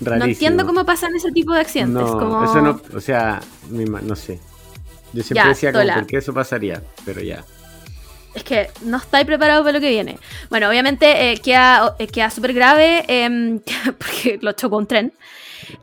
[0.00, 2.02] No entiendo cómo pasan ese tipo de accidentes.
[2.02, 2.80] No, eso no.
[2.96, 4.40] O sea, no sé.
[5.14, 6.82] Yo siempre decía como, ¿por qué eso pasaría?
[7.04, 7.44] Pero ya.
[8.34, 10.18] Es que no estáis preparados para lo que viene.
[10.50, 13.60] Bueno, obviamente eh, queda, eh, queda súper grave em,
[13.98, 15.12] porque lo chocó un tren.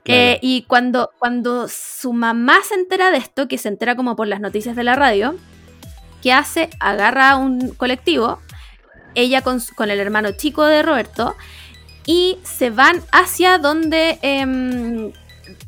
[0.06, 4.28] Eh, y cuando, cuando su mamá se entera de esto, que se entera como por
[4.28, 5.36] las noticias de la radio,
[6.22, 6.70] ¿qué hace?
[6.80, 8.39] Agarra un colectivo,
[9.15, 11.36] ella con, el hermano chico de Roberto,
[12.06, 15.12] y se van hacia donde, em,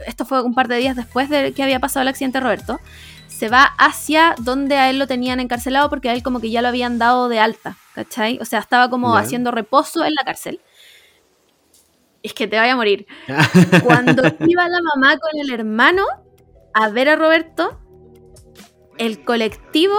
[0.06, 2.80] esto fue un par de días después de que había pasado el accidente de Roberto,
[3.36, 6.62] se va hacia donde a él lo tenían encarcelado porque a él como que ya
[6.62, 8.38] lo habían dado de alta, ¿cachai?
[8.40, 10.62] O sea, estaba como haciendo reposo en la cárcel.
[12.22, 13.08] Es que te vaya a morir.
[13.84, 16.06] Cuando iba la mamá con el hermano
[16.74, 17.80] a ver a Roberto,
[18.98, 19.98] el colectivo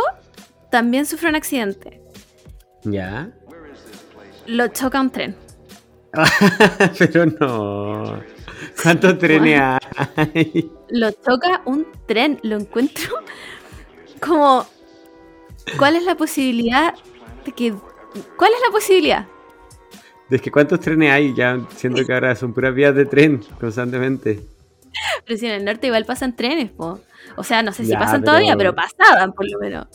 [0.71, 2.01] también sufrió un accidente.
[2.85, 3.31] ¿Ya?
[4.47, 5.37] Lo choca un tren.
[6.99, 8.34] Pero no.
[8.83, 9.61] ¿Cuántos trenes
[10.17, 10.71] hay?
[10.89, 12.39] Lo choca un tren.
[12.43, 13.17] Lo encuentro
[14.21, 14.67] como.
[15.79, 16.95] ¿Cuál es la posibilidad
[17.45, 17.75] de que.
[18.37, 19.27] ¿Cuál es la posibilidad?
[20.29, 24.41] De que cuántos trenes hay, ya siento que ahora son puras vías de tren constantemente.
[25.27, 27.01] Pero si en el norte igual pasan trenes, po.
[27.37, 29.87] O sea, no sé si pasan todavía, pero pasaban por lo menos.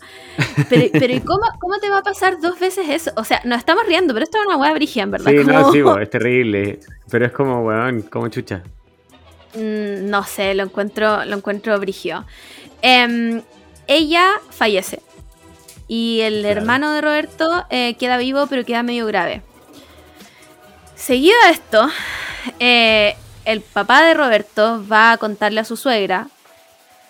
[0.70, 3.12] Pero, ¿y cómo, te va a pasar dos veces eso?
[3.16, 5.32] O sea, nos estamos riendo, pero esto es una hueá brigia, en verdad.
[5.32, 6.80] Sí, no, sí, es terrible.
[7.10, 8.62] Pero es como, weón, como chucha.
[9.56, 12.26] Mm, no sé, lo encuentro, lo encuentro brigio.
[12.82, 13.42] Em,
[13.88, 15.02] ella fallece.
[15.88, 19.42] Y el hermano de Roberto eh, queda vivo, pero queda medio grave.
[20.96, 21.90] Seguido a esto,
[22.60, 26.28] eh, el papá de Roberto va a contarle a su suegra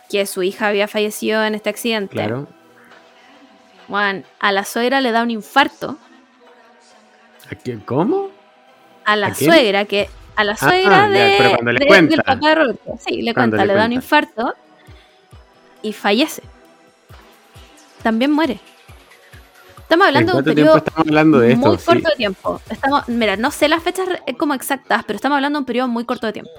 [0.10, 2.14] que su hija había fallecido en este accidente.
[2.14, 2.48] Claro.
[3.88, 5.98] Juan, a la suegra le da un infarto.
[7.52, 7.80] ¿A quién?
[7.80, 8.30] ¿Cómo?
[9.06, 10.10] A la suegra, que.
[10.36, 12.16] A la suegra ah, de, le cuenta.
[12.16, 12.96] del papá de Roberto.
[13.06, 14.56] Sí, le cuenta, le, da un infarto
[15.82, 16.44] y fallece.
[18.04, 18.60] También muere.
[19.80, 22.62] Estamos hablando de un periodo estamos hablando de muy corto de tiempo.
[22.70, 26.06] Estamos, mira, no sé las fechas como exactas, pero estamos hablando de un periodo muy
[26.06, 26.52] corto de tiempo.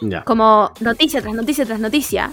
[0.00, 0.24] Ya.
[0.24, 2.32] Como noticia tras noticia tras noticia.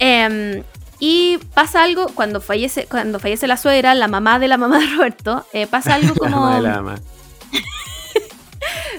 [0.00, 0.64] Em,
[0.98, 4.86] y pasa algo cuando fallece, cuando fallece la suegra, la mamá de la mamá de
[4.86, 6.50] Roberto, eh, pasa algo como.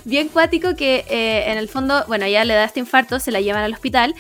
[0.05, 3.41] bien cuático que eh, en el fondo, bueno, ella le da este infarto, se la
[3.41, 4.15] llevan al hospital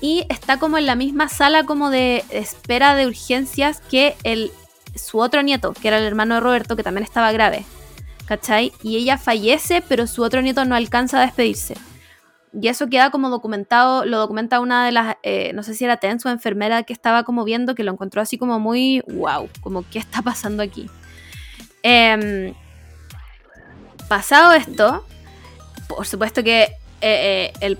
[0.00, 4.52] y está como en la misma sala como de espera de urgencias que el,
[4.94, 7.64] su otro nieto, que era el hermano de Roberto, que también estaba grave.
[8.26, 8.72] ¿Cachai?
[8.82, 11.74] Y ella fallece, pero su otro nieto no alcanza a despedirse.
[12.60, 15.96] Y eso queda como documentado, lo documenta una de las, eh, no sé si era
[15.96, 19.84] Tens o enfermera que estaba como viendo, que lo encontró así como muy, wow, como
[19.90, 20.88] qué está pasando aquí.
[21.82, 22.54] Em,
[24.08, 25.04] pasado esto,
[25.88, 26.62] por supuesto que
[27.00, 27.76] eh, eh,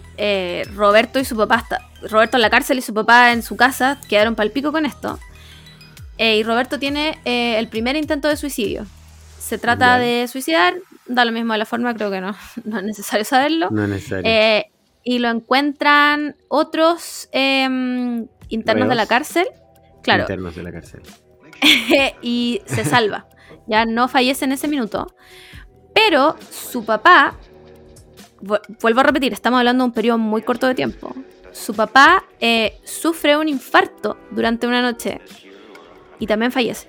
[0.67, 1.65] el, Roberto y su papá,
[2.03, 5.19] Roberto en la cárcel y su papá en su casa quedaron palpico con esto.
[6.19, 8.87] y Roberto tiene el primer intento de suicidio.
[9.39, 10.75] Se trata de suicidar,
[11.07, 13.71] da lo mismo de la forma, creo que no, no es necesario saberlo.
[13.71, 14.31] No es necesario.
[14.31, 14.71] Eh,
[15.03, 19.47] y lo encuentran otros em, internos de la cárcel.
[20.03, 20.23] Claro.
[20.23, 21.03] Internos de la cárcel.
[22.23, 23.27] y se salva.
[23.67, 25.15] ya no fallece en ese minuto.
[25.95, 27.37] Pero su papá,
[28.81, 31.15] vuelvo a repetir, estamos hablando de un periodo muy corto de tiempo.
[31.53, 35.21] Su papá eh, sufre un infarto durante una noche
[36.19, 36.89] y también fallece.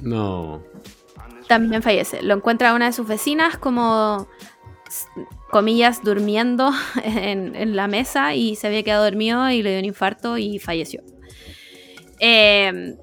[0.00, 0.64] No
[1.46, 2.22] también fallece.
[2.22, 4.28] Lo encuentra una de sus vecinas como,
[5.50, 6.72] comillas, durmiendo
[7.04, 11.02] en, la mesa y se había quedado dormido y le dio un infarto y falleció.
[12.18, 12.96] Em,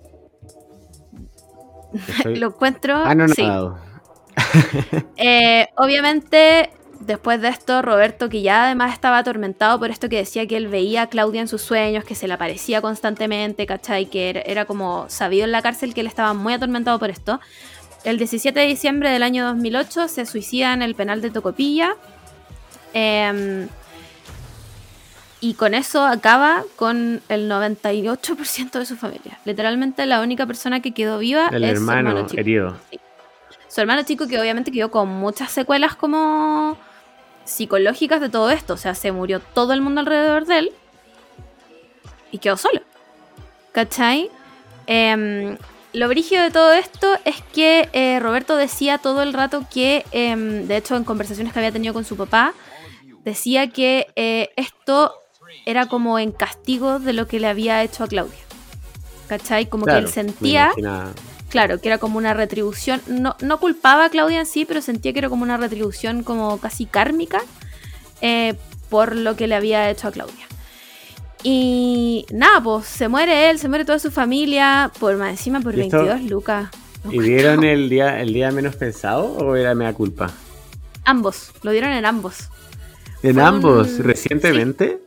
[2.25, 3.03] lo encuentro...
[3.35, 3.47] Sí.
[5.17, 10.47] Eh, obviamente, después de esto, Roberto, que ya además estaba atormentado por esto que decía
[10.47, 14.07] que él veía a Claudia en sus sueños, que se le aparecía constantemente, ¿cachai?
[14.07, 17.39] Que era como sabido en la cárcel que él estaba muy atormentado por esto
[18.03, 21.95] el 17 de diciembre del año 2008 se suicida en el penal de Tocopilla.
[22.93, 23.67] Em,
[25.39, 29.39] y con eso acaba con el 98% de su familia.
[29.45, 32.39] Literalmente la única persona que quedó viva el es hermano, su hermano chico.
[32.39, 32.77] herido.
[33.67, 36.77] Su hermano chico que obviamente quedó con muchas secuelas como
[37.45, 38.73] psicológicas de todo esto.
[38.73, 40.71] O sea, se murió todo el mundo alrededor de él
[42.31, 42.81] y quedó solo.
[43.71, 44.29] ¿Cachai?
[44.87, 45.57] Eh,
[45.93, 50.67] lo brígido de todo esto es que eh, Roberto decía todo el rato que, em,
[50.67, 52.53] de hecho en conversaciones que había tenido con su papá,
[53.23, 55.13] decía que eh, esto
[55.65, 58.39] era como en castigo de lo que le había hecho a Claudia.
[59.27, 59.67] ¿Cachai?
[59.67, 60.73] Como que él sentía,
[61.49, 65.13] claro, que era como una retribución, no, no culpaba a Claudia en sí, pero sentía
[65.13, 67.41] que era como una retribución como casi kármica
[68.21, 68.55] eh,
[68.89, 70.47] por lo que le había hecho a Claudia.
[71.43, 75.75] Y nada, pues se muere él, se muere toda su familia, por más encima por
[75.75, 76.69] 22 lucas.
[77.09, 80.31] ¿Y dieron el día, el día menos pensado o era mea culpa?
[81.03, 82.49] Ambos, lo dieron en ambos.
[83.23, 83.97] ¿En ambos?
[83.99, 84.99] ¿Recientemente?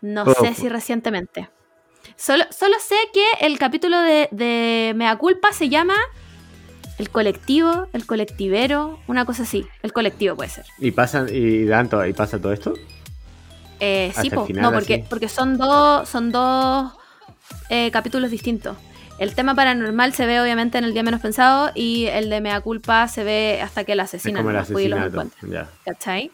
[0.00, 1.48] No sé si recientemente.
[2.16, 5.96] Solo, solo sé que el capítulo de, de Mea Culpa se llama
[6.98, 9.66] El colectivo, el colectivero, una cosa así.
[9.82, 10.64] El colectivo puede ser.
[10.78, 12.74] ¿Y pasa, y, Danto, ¿y pasa todo esto?
[13.80, 16.92] Eh, sí, no, porque, porque son dos, son dos
[17.68, 18.76] eh, capítulos distintos.
[19.18, 22.60] El tema paranormal se ve obviamente en el día menos pensado y el de mea
[22.60, 25.68] culpa se ve hasta que el el asesinato, ya.
[25.84, 26.30] ¿Cachai?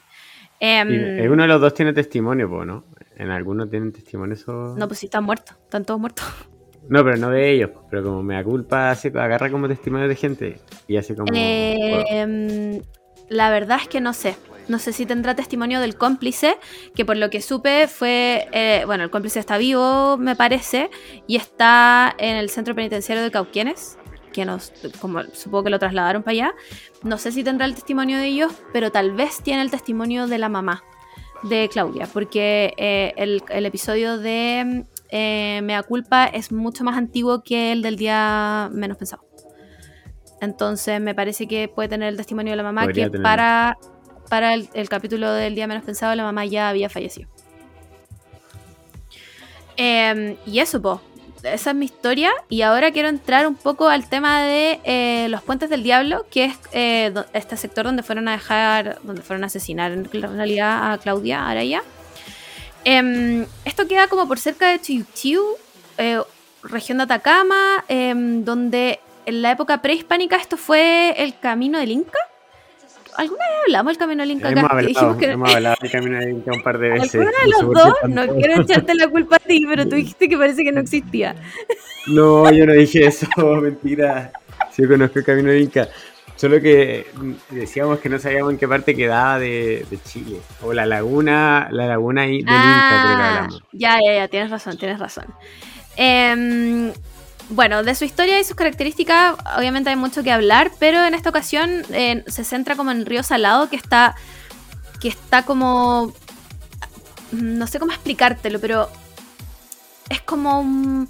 [0.59, 2.85] Em, uno de los dos tiene testimonio, ¿no?
[3.17, 4.75] En algunos tienen testimonio eso.
[4.77, 6.25] No, pues sí están muertos, están todos muertos.
[6.89, 10.61] No, pero no de ellos, pero como mea culpa hace, agarra como testimonio de gente
[10.89, 11.33] y hace como.
[11.33, 12.81] Em,
[13.29, 14.37] la verdad es que no sé.
[14.69, 16.57] No sé si tendrá testimonio del cómplice,
[16.95, 20.91] que por lo que supe fue, eh, bueno, el cómplice está vivo, me parece,
[21.27, 23.99] y está en el centro penitenciario de Cauquienes,
[24.33, 26.55] que nos, como supongo que lo trasladaron para allá.
[27.03, 30.39] No sé si tendrá el testimonio de ellos, pero tal vez tiene el testimonio de
[30.39, 30.83] la mamá
[31.43, 37.73] de Claudia, porque eh, el, episodio de eh, Mea Culpa es mucho más antiguo que
[37.73, 39.25] el del día menos pensado.
[40.41, 43.79] Entonces me parece que puede tener el testimonio de la mamá que para
[44.33, 47.29] para el, capítulo del día menos pensado, la mamá ya había fallecido.
[49.77, 51.01] Em, y eso, pues,
[51.43, 52.33] esa es mi historia.
[52.49, 56.47] Y ahora quiero entrar un poco al tema de eh, los puentes del diablo, que
[56.47, 60.97] es eh, este sector donde fueron a dejar, donde fueron a asesinar en realidad a
[60.97, 61.83] Claudia Araya.
[62.85, 65.45] Em, esto queda como por cerca de Chiu
[65.99, 66.23] eh,
[66.63, 72.32] región de Atacama, em, donde en la época prehispánica esto fue el camino del Inca.
[73.17, 76.53] ¿Alguna vez hablamos del Camino del Inca hemos Hablado, Hemos hablado del Camino del Inca
[76.53, 77.15] un par de veces.
[77.15, 77.95] ¿Alguna de los dos?
[78.09, 81.35] No quiero echarte la culpa a ti, pero tú dijiste que parece que no existía.
[82.09, 83.29] No, yo no dije eso,
[83.63, 84.33] mentira.
[84.73, 85.89] Sí conozco el Camino Inca.
[86.35, 87.07] Solo que
[87.51, 90.41] decíamos que no sabíamos en qué parte quedaba de, Chile.
[90.63, 93.63] O la laguna, la laguna del Inca, creo que ah, hablamos.
[93.71, 95.27] Ya, ya, ya, tienes razón, tienes razón.
[95.97, 96.93] Eh,
[97.53, 101.31] bueno, de su historia y sus características, obviamente hay mucho que hablar, pero en esta
[101.31, 104.15] ocasión eh, se centra como en el río Salado, que está,
[105.01, 106.13] que está como
[107.33, 108.89] no sé cómo explicártelo, pero
[110.09, 111.09] es como un...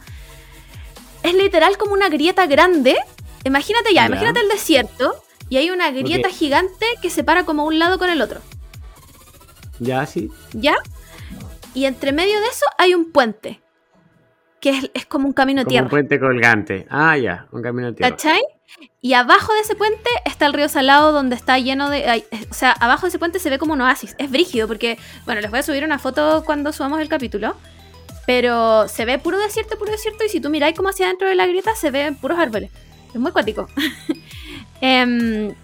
[1.23, 2.97] Es literal como una grieta grande.
[3.45, 7.99] Imagínate ya, imagínate el desierto y hay una grieta gigante que separa como un lado
[7.99, 8.41] con el otro.
[9.79, 10.31] Ya, sí.
[10.53, 10.77] ¿Ya?
[11.75, 13.62] Y entre medio de eso hay un puente.
[14.63, 15.87] Que es, como un camino de tierra.
[15.87, 16.87] Un puente colgante.
[16.89, 18.11] Ah, ya, un camino de tierra.
[18.11, 18.41] ¿Cachai?
[19.01, 22.25] Y abajo de ese puente está el río Salado, donde está lleno de.
[22.49, 24.15] o sea, abajo de ese puente se ve como un oasis.
[24.19, 24.99] Es brígido, porque.
[25.25, 27.57] Bueno, les voy a subir una foto cuando subamos el capítulo.
[28.25, 30.25] Pero se ve puro desierto, puro desierto.
[30.25, 32.71] Y si tú miráis como hacia adentro de la grieta, se ven puros árboles.
[33.13, 33.67] Es muy cuático.
[34.85, 35.55] Em,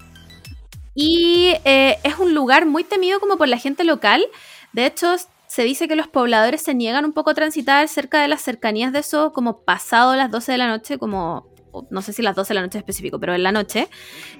[0.94, 4.24] y eh, es un lugar muy temido como por la gente local.
[4.72, 5.14] De hecho,
[5.48, 8.92] se dice que los pobladores se niegan un poco a transitar cerca de las cercanías
[8.92, 11.48] de eso, como pasado las 12 de la noche, como
[11.90, 13.88] no sé si las 12 de la noche específico, pero en la noche,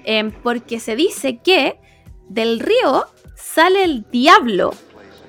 [0.03, 1.79] em, porque se dice que
[2.27, 4.73] del río sale el diablo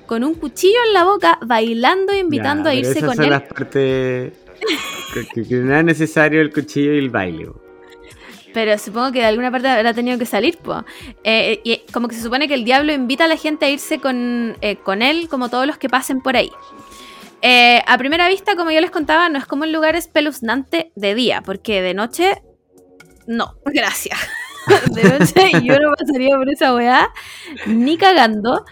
[0.05, 3.31] con un cuchillo en la boca, bailando e invitando a irse con son él.
[3.31, 4.33] las partes
[5.33, 7.49] que, que, no es necesario el cuchillo y el baile.
[8.53, 10.83] Pero supongo que de alguna parte habrá tenido que salir, pues.
[11.23, 14.57] y como que se supone que el diablo invita a la gente a irse con,
[14.61, 16.51] eh, con él, como todos los que pasen por ahí.
[17.43, 21.41] a primera vista, como yo les contaba, no es como un lugar espeluznante de día,
[21.41, 22.41] porque de noche,
[23.27, 24.19] no, gracias.
[24.91, 27.09] de noche yo no pasaría por esa weá,
[27.65, 28.65] ni cagando.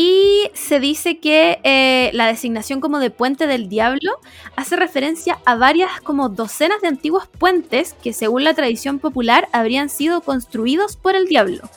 [0.00, 4.12] Y se dice que eh, la designación como de puente del diablo
[4.54, 9.88] hace referencia a varias como docenas de antiguos puentes que según la tradición popular habrían
[9.88, 11.68] sido construidos por el diablo,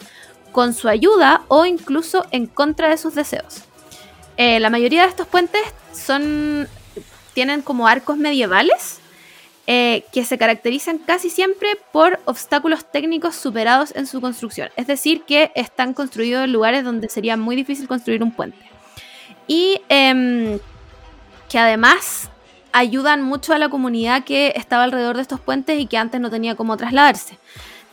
[0.52, 3.64] con su ayuda o incluso en contra de sus deseos.
[4.38, 6.68] Eh, la mayoría de estos puentes son,
[7.34, 9.01] tienen como arcos medievales
[9.74, 14.68] eh, que se caracterizan casi siempre por obstáculos técnicos superados en su construcción.
[14.76, 18.60] Es decir, que están construidos en lugares donde sería muy difícil construir un puente.
[19.48, 20.60] Y em,
[21.48, 22.30] que además
[22.74, 26.30] ayudan mucho a la comunidad que estaba alrededor de estos puentes y que antes no
[26.30, 27.38] tenía cómo trasladarse.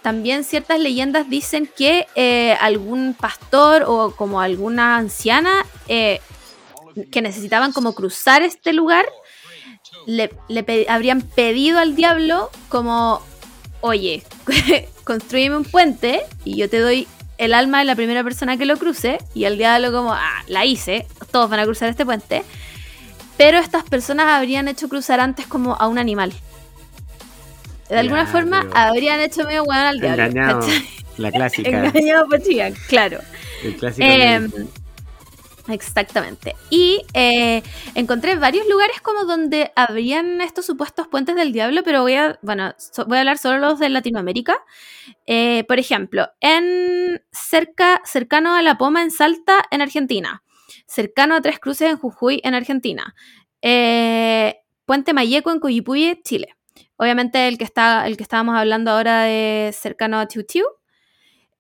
[0.03, 6.21] También ciertas leyendas dicen que eh, algún pastor o como alguna anciana eh,
[7.13, 9.07] que necesitaban como cruzar este lugar
[10.07, 10.31] le,
[10.89, 13.23] habrían pedido al diablo como,
[13.81, 14.23] oye,
[15.05, 17.07] construyeme un puente y yo te doy
[17.39, 20.65] el alma de la primera persona que lo cruce y el diablo como, ah, la
[20.65, 22.43] hice, todos van a cruzar este puente.
[23.37, 26.33] Pero estas personas habrían hecho cruzar antes como a un animal.
[27.89, 30.25] De alguna forma habrían hecho medio hueón al diablo.
[30.25, 30.67] Engañado,
[31.17, 31.69] la clásica.
[31.87, 32.27] Engañado
[32.89, 33.21] claro.
[33.63, 34.07] El clásico.
[34.07, 34.49] Eh,
[35.69, 36.57] Exactamente.
[36.71, 37.63] Y eh,
[37.95, 42.75] encontré varios lugares como donde habrían estos supuestos puentes del diablo, pero voy a, bueno,
[43.07, 44.57] voy a hablar solo los de Latinoamérica.
[45.27, 50.43] Eh, por ejemplo, en cerca, cercano a La Poma en Salta, en Argentina.
[50.87, 53.15] Cercano a Tres Cruces en Jujuy, en Argentina.
[53.61, 56.55] Eh, Puente Mayeco en Cuyipulli, Chile.
[56.97, 60.65] Obviamente el que, está, el que estábamos hablando ahora de cercano a Tiu.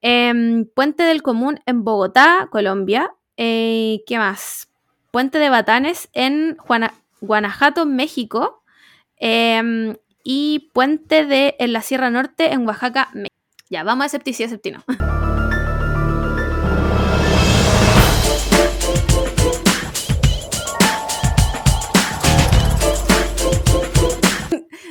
[0.01, 3.14] Em, Puente del Común en Bogotá, Colombia.
[3.40, 4.68] Eh, ¿Qué más?
[5.12, 6.57] Puente de Batanes en
[7.20, 8.64] Guanajuato, México.
[9.16, 13.37] Em, y Puente de en la Sierra Norte en Oaxaca, México.
[13.70, 14.83] Ya, vamos a Septicia Septino.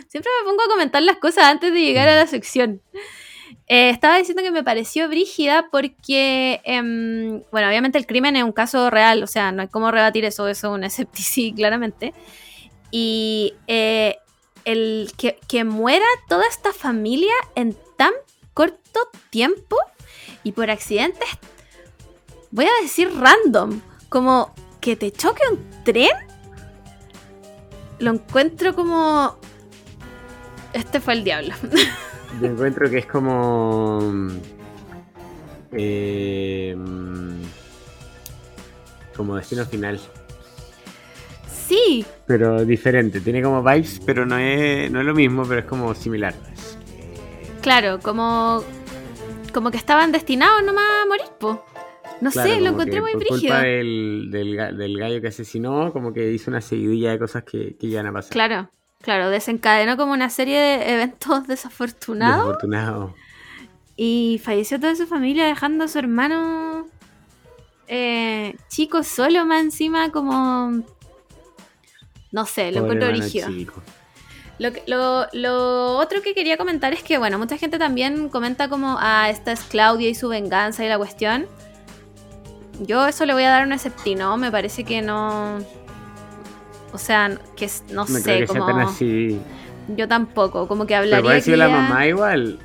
[0.08, 2.82] Siempre me pongo a comentar las cosas antes de llegar a la sección.
[3.70, 8.54] Eh, estaba diciendo que me pareció brígida porque, em, bueno, obviamente el crimen es un
[8.54, 12.14] caso real, o sea, no hay cómo rebatir eso, eso es un escepticismo claramente.
[12.92, 14.18] Y eh,
[14.64, 18.14] el que, que, muera toda esta familia en tan
[18.54, 19.76] corto tiempo
[20.44, 21.28] y por accidentes,
[22.52, 26.12] voy a decir random, como que te choque un tren,
[28.00, 29.38] lo encuentro como...
[30.72, 31.54] Este fue el diablo.
[32.42, 34.00] Yo encuentro que es como.
[35.72, 36.76] Eh,
[39.16, 40.00] como destino final.
[41.50, 42.06] Sí.
[42.26, 43.20] Pero diferente.
[43.20, 46.34] Tiene como vibes, pero no es, no es lo mismo, pero es como similar.
[47.62, 48.64] Claro, como.
[49.54, 51.64] Como que estaban destinados nomás a morir, po.
[52.22, 53.54] No sé, lo encontré muy brígido.
[53.54, 57.88] culpa del, del, gallo que asesinó, como que hizo una seguidilla de cosas que, que
[57.88, 58.32] iban a pasar.
[58.32, 58.70] Claro.
[59.02, 62.46] Claro, desencadenó como una serie de eventos desafortunados.
[62.48, 63.16] Desafortunado.
[63.96, 66.88] Y falleció toda su familia dejando a su hermano
[67.88, 70.84] eh, chico solo más encima como...
[72.32, 73.48] No sé, lo encuentro rígido.
[74.60, 78.98] Lo, lo, lo, otro que quería comentar es que, bueno, mucha gente también comenta como,
[79.00, 81.48] ah, esta es Claudia y su venganza y la cuestión.
[82.82, 85.60] Yo eso le voy a dar un septino, me parece que no...
[86.94, 88.80] O sea, que no, sé, creo que como...
[88.80, 89.40] así.
[89.90, 91.42] Yo tampoco, como que hablaría...
[91.44, 92.60] Pero la mamá igual.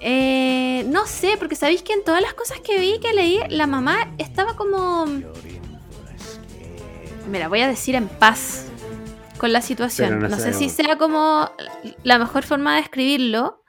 [0.00, 3.66] Eh, no sé, porque sabéis que en todas las cosas que vi, que leí, la
[3.66, 5.06] mamá estaba como...
[7.30, 8.66] Me la voy a decir en paz
[9.40, 10.20] con la situación.
[10.20, 11.50] No, sé si sea como
[12.02, 13.62] la mejor forma de escribirlo,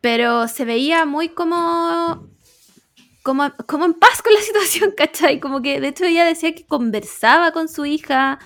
[0.00, 2.29] pero se veía muy como,
[3.22, 5.40] como, como en paz con la situación, ¿cachai?
[5.40, 8.38] Como que de hecho ella decía que conversaba con su hija.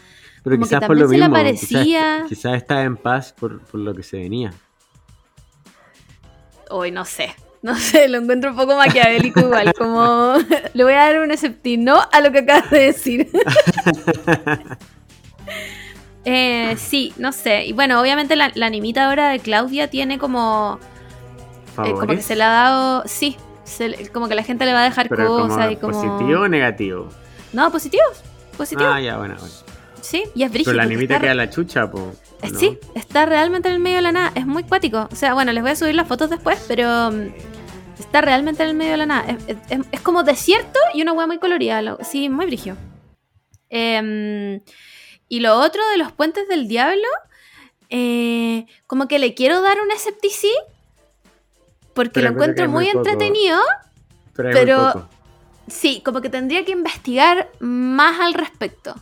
[0.43, 2.25] Pero como quizás que por lo mismo, parecía...
[2.29, 4.53] quizás, estaba en paz por, por lo que se venía.
[6.71, 7.35] Hoy no sé.
[7.65, 10.35] No sé, lo encuentro un poco maquiavélico igual, como
[10.75, 13.31] le voy a dar un septino a lo que acabas de decir.
[16.27, 17.65] eh, sí, no sé.
[17.65, 20.79] Y bueno, obviamente la, animita ahora de Claudia tiene como...
[21.87, 23.03] Eh, como que se le ha dado...
[23.07, 23.39] Sí,
[24.13, 25.93] como que la gente le va a dejar cosas y como...
[25.93, 27.09] ¿Positivo o negativo?
[27.53, 28.05] No, positivo.
[28.57, 28.89] Positivo.
[28.89, 29.55] Ah, ya, bueno, bueno.
[30.01, 30.73] Sí, y es brígido.
[30.73, 32.13] Pero la animita queda la chucha, po.
[32.59, 34.33] Sí, está realmente en el medio de la nada.
[34.35, 35.09] Es muy cuático.
[35.11, 37.33] O sea, bueno, les voy a subir las fotos después, pero mm,
[37.99, 39.39] está realmente en el medio de la nada.
[39.91, 41.97] Es, como desierto y una hueá muy colorida.
[42.03, 42.77] Sí, muy brigio.
[43.71, 44.61] Em,
[45.29, 47.09] y lo otro de los puentes del diablo,
[47.89, 50.53] eh, como que le quiero dar un escepticí
[51.95, 53.59] porque lo encuentro muy, entretenido,
[54.35, 55.09] pero, pero
[55.69, 58.95] sí, como que tendría que investigar más al respecto.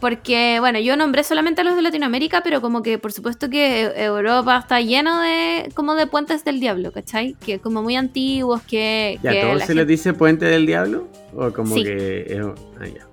[0.00, 3.92] Porque, bueno, yo nombré solamente a los de Latinoamérica, pero como que por supuesto que
[3.96, 7.34] Europa está lleno de como de puentes del diablo, ¿cachai?
[7.34, 9.20] Que como muy antiguos, que...
[9.22, 11.06] ¿Y a todos se les dice puente del diablo?
[11.36, 12.40] ¿O como que...
[12.42, 13.06] Ah,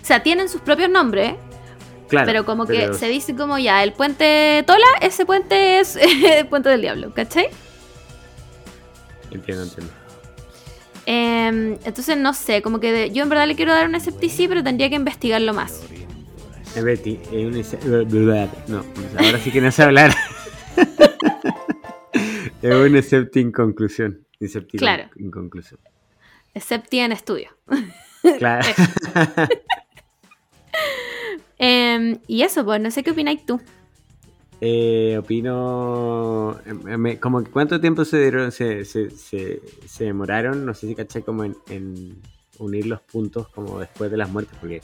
[0.00, 1.34] o sea, tienen sus propios nombres,
[2.08, 6.46] Claro, pero como que se dice como ya, el puente Tola, ese puente es el
[6.46, 7.48] puente del diablo, ¿cachai?
[9.30, 9.92] Entiendo, entiendo.
[11.06, 14.62] Em, entonces no sé, como que yo en verdad le quiero dar un escepticismo, pero
[14.62, 15.82] tendría que investigarlo más.
[16.82, 17.18] Betty,
[18.68, 18.84] no,
[19.18, 20.14] ahora sí que no sé hablar.
[22.62, 24.26] es un excepti en conclusión.
[24.76, 25.10] claro.
[25.16, 25.80] En conclusión.
[26.54, 27.56] Excepti en estudio.
[28.38, 28.68] Claro.
[31.60, 33.60] Em, y eso, pues, no sé qué opináis tú.
[34.60, 36.58] Eh, opino.
[36.66, 41.44] Em, como cuánto tiempo se, dieron, se, se, se, demoraron, no sé si caché como
[41.44, 42.20] en, en,
[42.58, 44.82] unir los puntos como después de las muertes, porque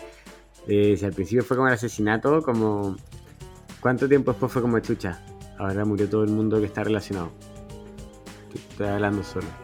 [0.68, 2.97] eh, si al principio fue como el asesinato, como...
[3.81, 5.22] ¿Cuánto tiempo después fue como chucha?
[5.59, 7.31] Ahora murió todo el mundo que está relacionado.
[8.55, 9.63] Estoy hablando solo.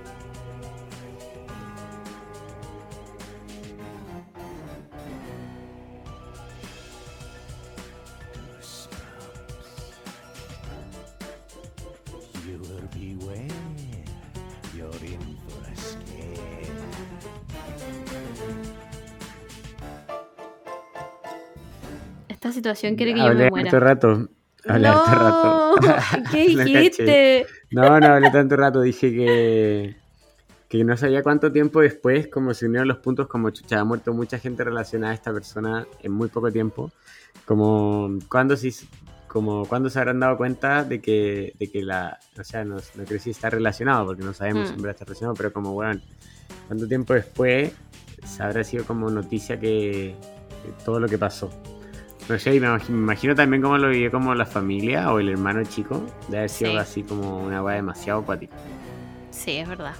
[22.52, 23.70] Situación quiere que yo me muera.
[23.70, 24.28] Tanto rato.
[24.66, 25.74] Hablé no, tanto rato.
[26.30, 27.46] ¿Qué dijiste?
[27.70, 28.80] no, no hablé tanto rato.
[28.80, 29.96] Dije que,
[30.68, 34.12] que no sabía cuánto tiempo después, como se unieron los puntos, como chucha, ha muerto
[34.12, 36.90] mucha gente relacionada a esta persona en muy poco tiempo.
[37.44, 38.72] Como cuando se,
[39.28, 43.04] como cuando se habrán dado cuenta de que, de que la, o sea, no, no
[43.04, 46.00] creo si está relacionado, porque no sabemos si está relacionado, pero como, bueno,
[46.66, 47.72] cuánto tiempo después
[48.24, 50.16] se habrá sido como noticia que
[50.84, 51.50] todo lo que pasó.
[52.30, 56.00] No sé, me imagino, también cómo lo vivió como la familia o el hermano chico.
[56.28, 58.54] De haber sido así como una weá demasiado acuática.
[59.32, 59.96] Sí, es verdad.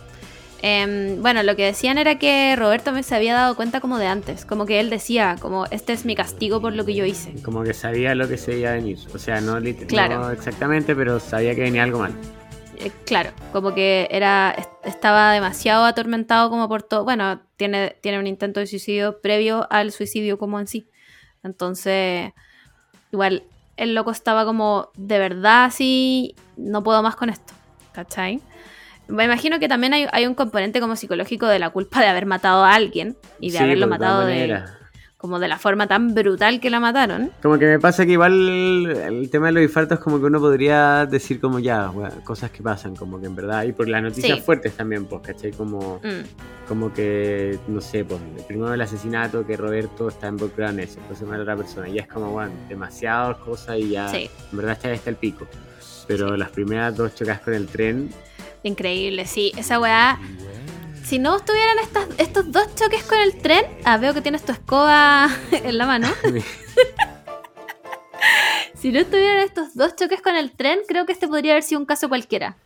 [0.62, 4.07] Em, bueno, lo que decían era que Roberto me se había dado cuenta como de
[4.07, 7.35] antes, como que él decía, como este es mi castigo por lo que yo hice.
[7.43, 9.59] Como que sabía lo que se iba a venir, o sea, no,
[9.89, 10.31] claro.
[10.31, 12.12] exactamente, pero sabía que venía algo mal.
[12.76, 14.55] Eh, claro, como que era
[14.85, 19.93] estaba demasiado atormentado como por todo, bueno, tiene, tiene un intento de suicidio previo al
[19.93, 20.89] suicidio como en sí.
[21.43, 22.32] Entonces,
[23.12, 23.45] igual,
[23.76, 27.55] el loco estaba como, de verdad, así, no puedo más con esto,
[27.93, 28.41] ¿cachai?
[29.09, 32.64] Me imagino que también hay, un componente como psicológico de la culpa de haber matado
[32.64, 34.62] a alguien y de haberlo pues, matado de,
[35.21, 37.31] como de la forma tan brutal que la mataron.
[37.43, 41.05] Como que me pasa que igual el tema de los infartos como que uno podría
[41.05, 41.93] decir como ya,
[42.25, 45.51] cosas que pasan, como que en verdad, y por las noticias fuertes también, pues, ¿cachai?
[45.51, 46.66] Como, mm.
[46.66, 50.99] como que, no sé, pues, el primero el asesinato, que Roberto está involucrado en eso,
[51.01, 54.73] entonces mata a otra persona, y es como, bueno, demasiadas cosas y ya, en verdad
[54.73, 55.47] está, está el pico.
[56.07, 58.09] Pero las primeras dos chocas con el tren...
[58.62, 60.18] Increíble, sí, esa weá
[61.11, 61.77] si no estuvieran
[62.19, 66.07] estos dos choques con el tren, ah, veo que tienes tu escoba en la mano.
[68.77, 71.81] si no estuvieran estos dos choques con el tren, creo que este podría haber sido
[71.81, 72.57] un caso cualquiera.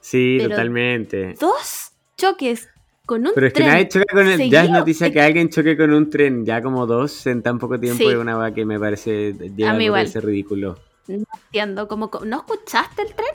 [0.00, 1.34] Sí, totalmente.
[1.40, 2.68] Dos choques
[3.06, 4.38] con un Pero es que tren nadie choca con el.
[4.38, 4.78] Ya es seguido.
[4.78, 8.08] noticia que alguien choque con un tren, ya como dos en tan poco tiempo, Sí.
[8.08, 9.32] es una weá que me parece.
[9.32, 10.06] Llega A mí a igual.
[10.06, 10.78] ser ridículo.
[11.08, 13.34] No entiendo, como- ¿no escuchaste el tren?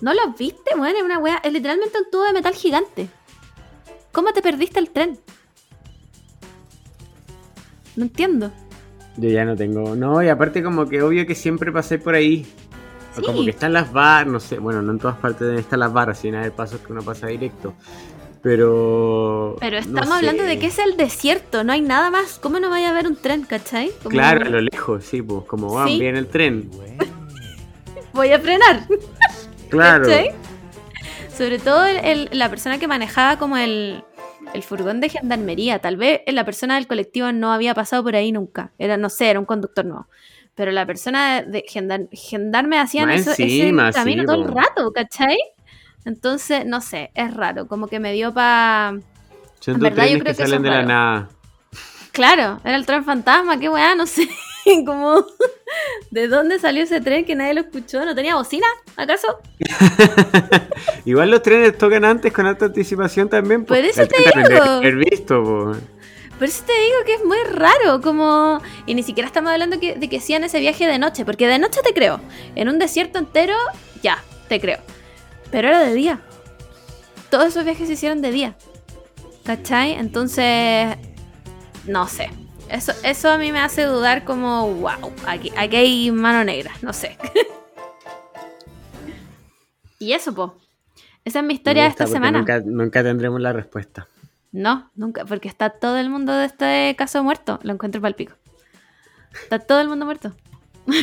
[0.00, 0.70] ¿No lo viste?
[0.74, 3.10] Bueno, es una wea, es literalmente un tubo de metal gigante.
[4.14, 5.18] ¿Cómo te perdiste el tren?
[7.96, 8.50] No entiendo.
[9.16, 9.94] Yo ya no tengo.
[9.96, 12.46] No, y aparte, como que obvio que siempre pasé por ahí.
[13.14, 13.22] Sí.
[13.22, 16.18] Como que están las barras, no sé, bueno, no en todas partes estar las barras,
[16.18, 17.74] sino hay pasos que uno pasa directo.
[18.40, 19.56] Pero.
[19.60, 20.48] Pero no estamos hablando sé.
[20.48, 22.38] de que es el desierto, no hay nada más.
[22.38, 23.90] ¿Cómo no vaya a haber un tren, cachai?
[23.98, 25.98] Como- Claro, a lo lejos, sí, pues, como van, Sí.
[25.98, 26.70] viene el tren.
[28.12, 28.86] Voy a frenar.
[29.70, 30.04] Claro.
[30.04, 30.30] ¿Cachai?
[31.36, 34.04] Sobre todo el- el- la persona que manejaba como el,
[34.52, 35.78] el furgón de gendarmería.
[35.80, 38.70] Tal vez la persona del colectivo no había pasado por ahí nunca.
[38.78, 40.06] Era, no sé, era un conductor nuevo.
[40.54, 44.92] Pero la persona de gendar- gendarme hacían eso, encima, ese camino sí, todo el rato,
[44.92, 45.36] ¿cachai?
[46.04, 47.66] Entonces, no sé, es raro.
[47.66, 48.94] Como que me dio para...
[49.66, 50.88] En verdad, yo creo que salen de la raro.
[50.88, 51.28] nada.
[52.12, 54.28] Claro, era el tren fantasma, qué weá, no sé.
[54.86, 55.24] como...
[56.10, 58.04] ¿De dónde salió ese tren que nadie lo escuchó?
[58.04, 59.26] ¿No tenía bocina, acaso?
[61.04, 63.62] Igual los trenes tocan antes con alta anticipación también.
[63.64, 63.68] po.
[63.74, 64.62] Por eso El te digo.
[64.62, 65.72] haber visto, po.
[66.38, 68.60] Por eso te digo que es muy raro, como...
[68.86, 71.58] Y ni siquiera estamos hablando que- de que hacían ese viaje de noche, porque de
[71.58, 72.20] noche te creo.
[72.56, 73.54] En un desierto entero,
[74.02, 74.78] ya, te creo.
[75.50, 76.20] Pero era de día.
[77.30, 78.56] Todos esos viajes se hicieron de día.
[79.44, 79.92] ¿Cachai?
[79.92, 80.96] Entonces,
[81.86, 82.30] no sé.
[82.68, 86.92] Eso, eso a mí me hace dudar como, wow, aquí, aquí hay mano negra, no
[86.92, 87.16] sé.
[89.98, 90.56] y eso, po.
[91.24, 92.38] Esa es mi historia de esta semana.
[92.38, 94.08] Nunca, nunca tendremos la respuesta.
[94.52, 97.58] No, nunca, porque está todo el mundo de este caso muerto.
[97.62, 98.34] Lo encuentro para el pico.
[99.42, 100.32] Está todo el mundo muerto.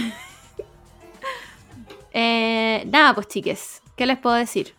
[2.14, 4.74] Eh, nada, pues chiques, ¿qué les puedo decir?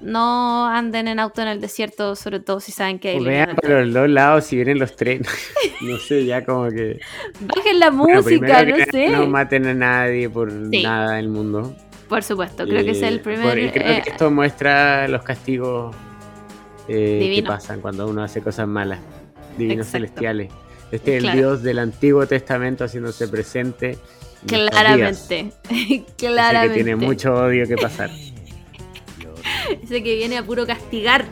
[0.00, 3.64] No anden en auto en el desierto, sobre todo si saben que hay vean por
[3.64, 3.84] tren.
[3.86, 5.26] los dos lados si vienen los trenes.
[5.80, 7.00] no sé, ya como que.
[7.40, 9.08] Bajen la música, no sé.
[9.10, 10.82] No maten a nadie por Sí.
[10.82, 11.74] nada del mundo.
[12.08, 13.58] Por supuesto, creo que es Eh, el por- primer.
[13.58, 15.94] y creo eh, que esto muestra los castigos
[16.88, 19.00] eh, que pasan cuando uno hace cosas malas.
[19.58, 20.06] Divinos Exacto.
[20.06, 20.52] celestiales.
[20.92, 21.32] Este es el.
[21.32, 23.98] Dios del Antiguo Testamento haciéndose presente.
[24.46, 25.50] claramente.
[26.16, 26.68] Claramente.
[26.68, 28.08] que tiene mucho odio que pasar.
[29.82, 31.24] Ese que viene a puro castigar.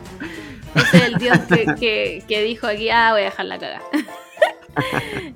[0.75, 3.81] Ese es el dios que, que- que dijo aquí, ah, voy a dejar la caga.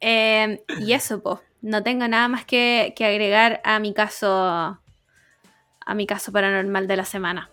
[0.00, 1.38] Eh, y eso, pues.
[1.60, 4.28] No tengo nada más que, que agregar a mi caso.
[4.32, 7.50] A mi caso paranormal de la semana.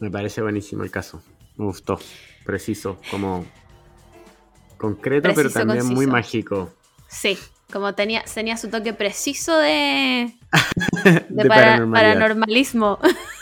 [0.00, 1.22] Me parece buenísimo el caso.
[1.56, 2.00] Me gustó.
[2.44, 3.46] Preciso, como
[4.76, 6.74] concreto, pero también muy mágico.
[7.06, 7.38] Sí,
[7.72, 10.32] como tenía, tenía su toque preciso de,
[11.04, 12.12] de, De para- paranormalidad.
[12.14, 12.98] paranormalismo.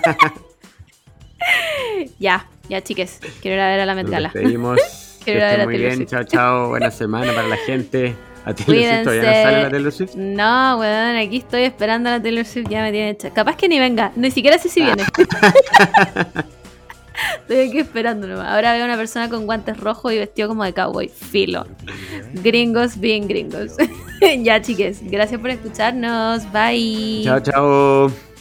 [2.18, 3.20] ya, ya, chiques.
[3.40, 4.30] Quiero ir a ver a la Met Gala.
[4.30, 4.40] que
[5.24, 5.96] Quiero ir a ver a muy Taylor bien.
[5.96, 6.10] Swift.
[6.10, 6.68] Chao, chao.
[6.68, 8.14] Buena semana para la gente.
[8.44, 10.14] A Taylor Swift todavía no sale la Taylor Swift.
[10.16, 13.30] No, weón, aquí estoy esperando a la Taylor Swift, ya me tiene hecha.
[13.30, 15.04] Capaz que ni venga, ni siquiera sé si viene.
[17.40, 18.48] estoy aquí esperando nomás.
[18.48, 21.08] Ahora veo a una persona con guantes rojos y vestido como de cowboy.
[21.08, 21.66] Filo.
[22.34, 23.76] Gringos, bien gringos.
[24.42, 26.50] ya, chiques, gracias por escucharnos.
[26.52, 27.22] Bye.
[27.24, 28.31] Chao, chao.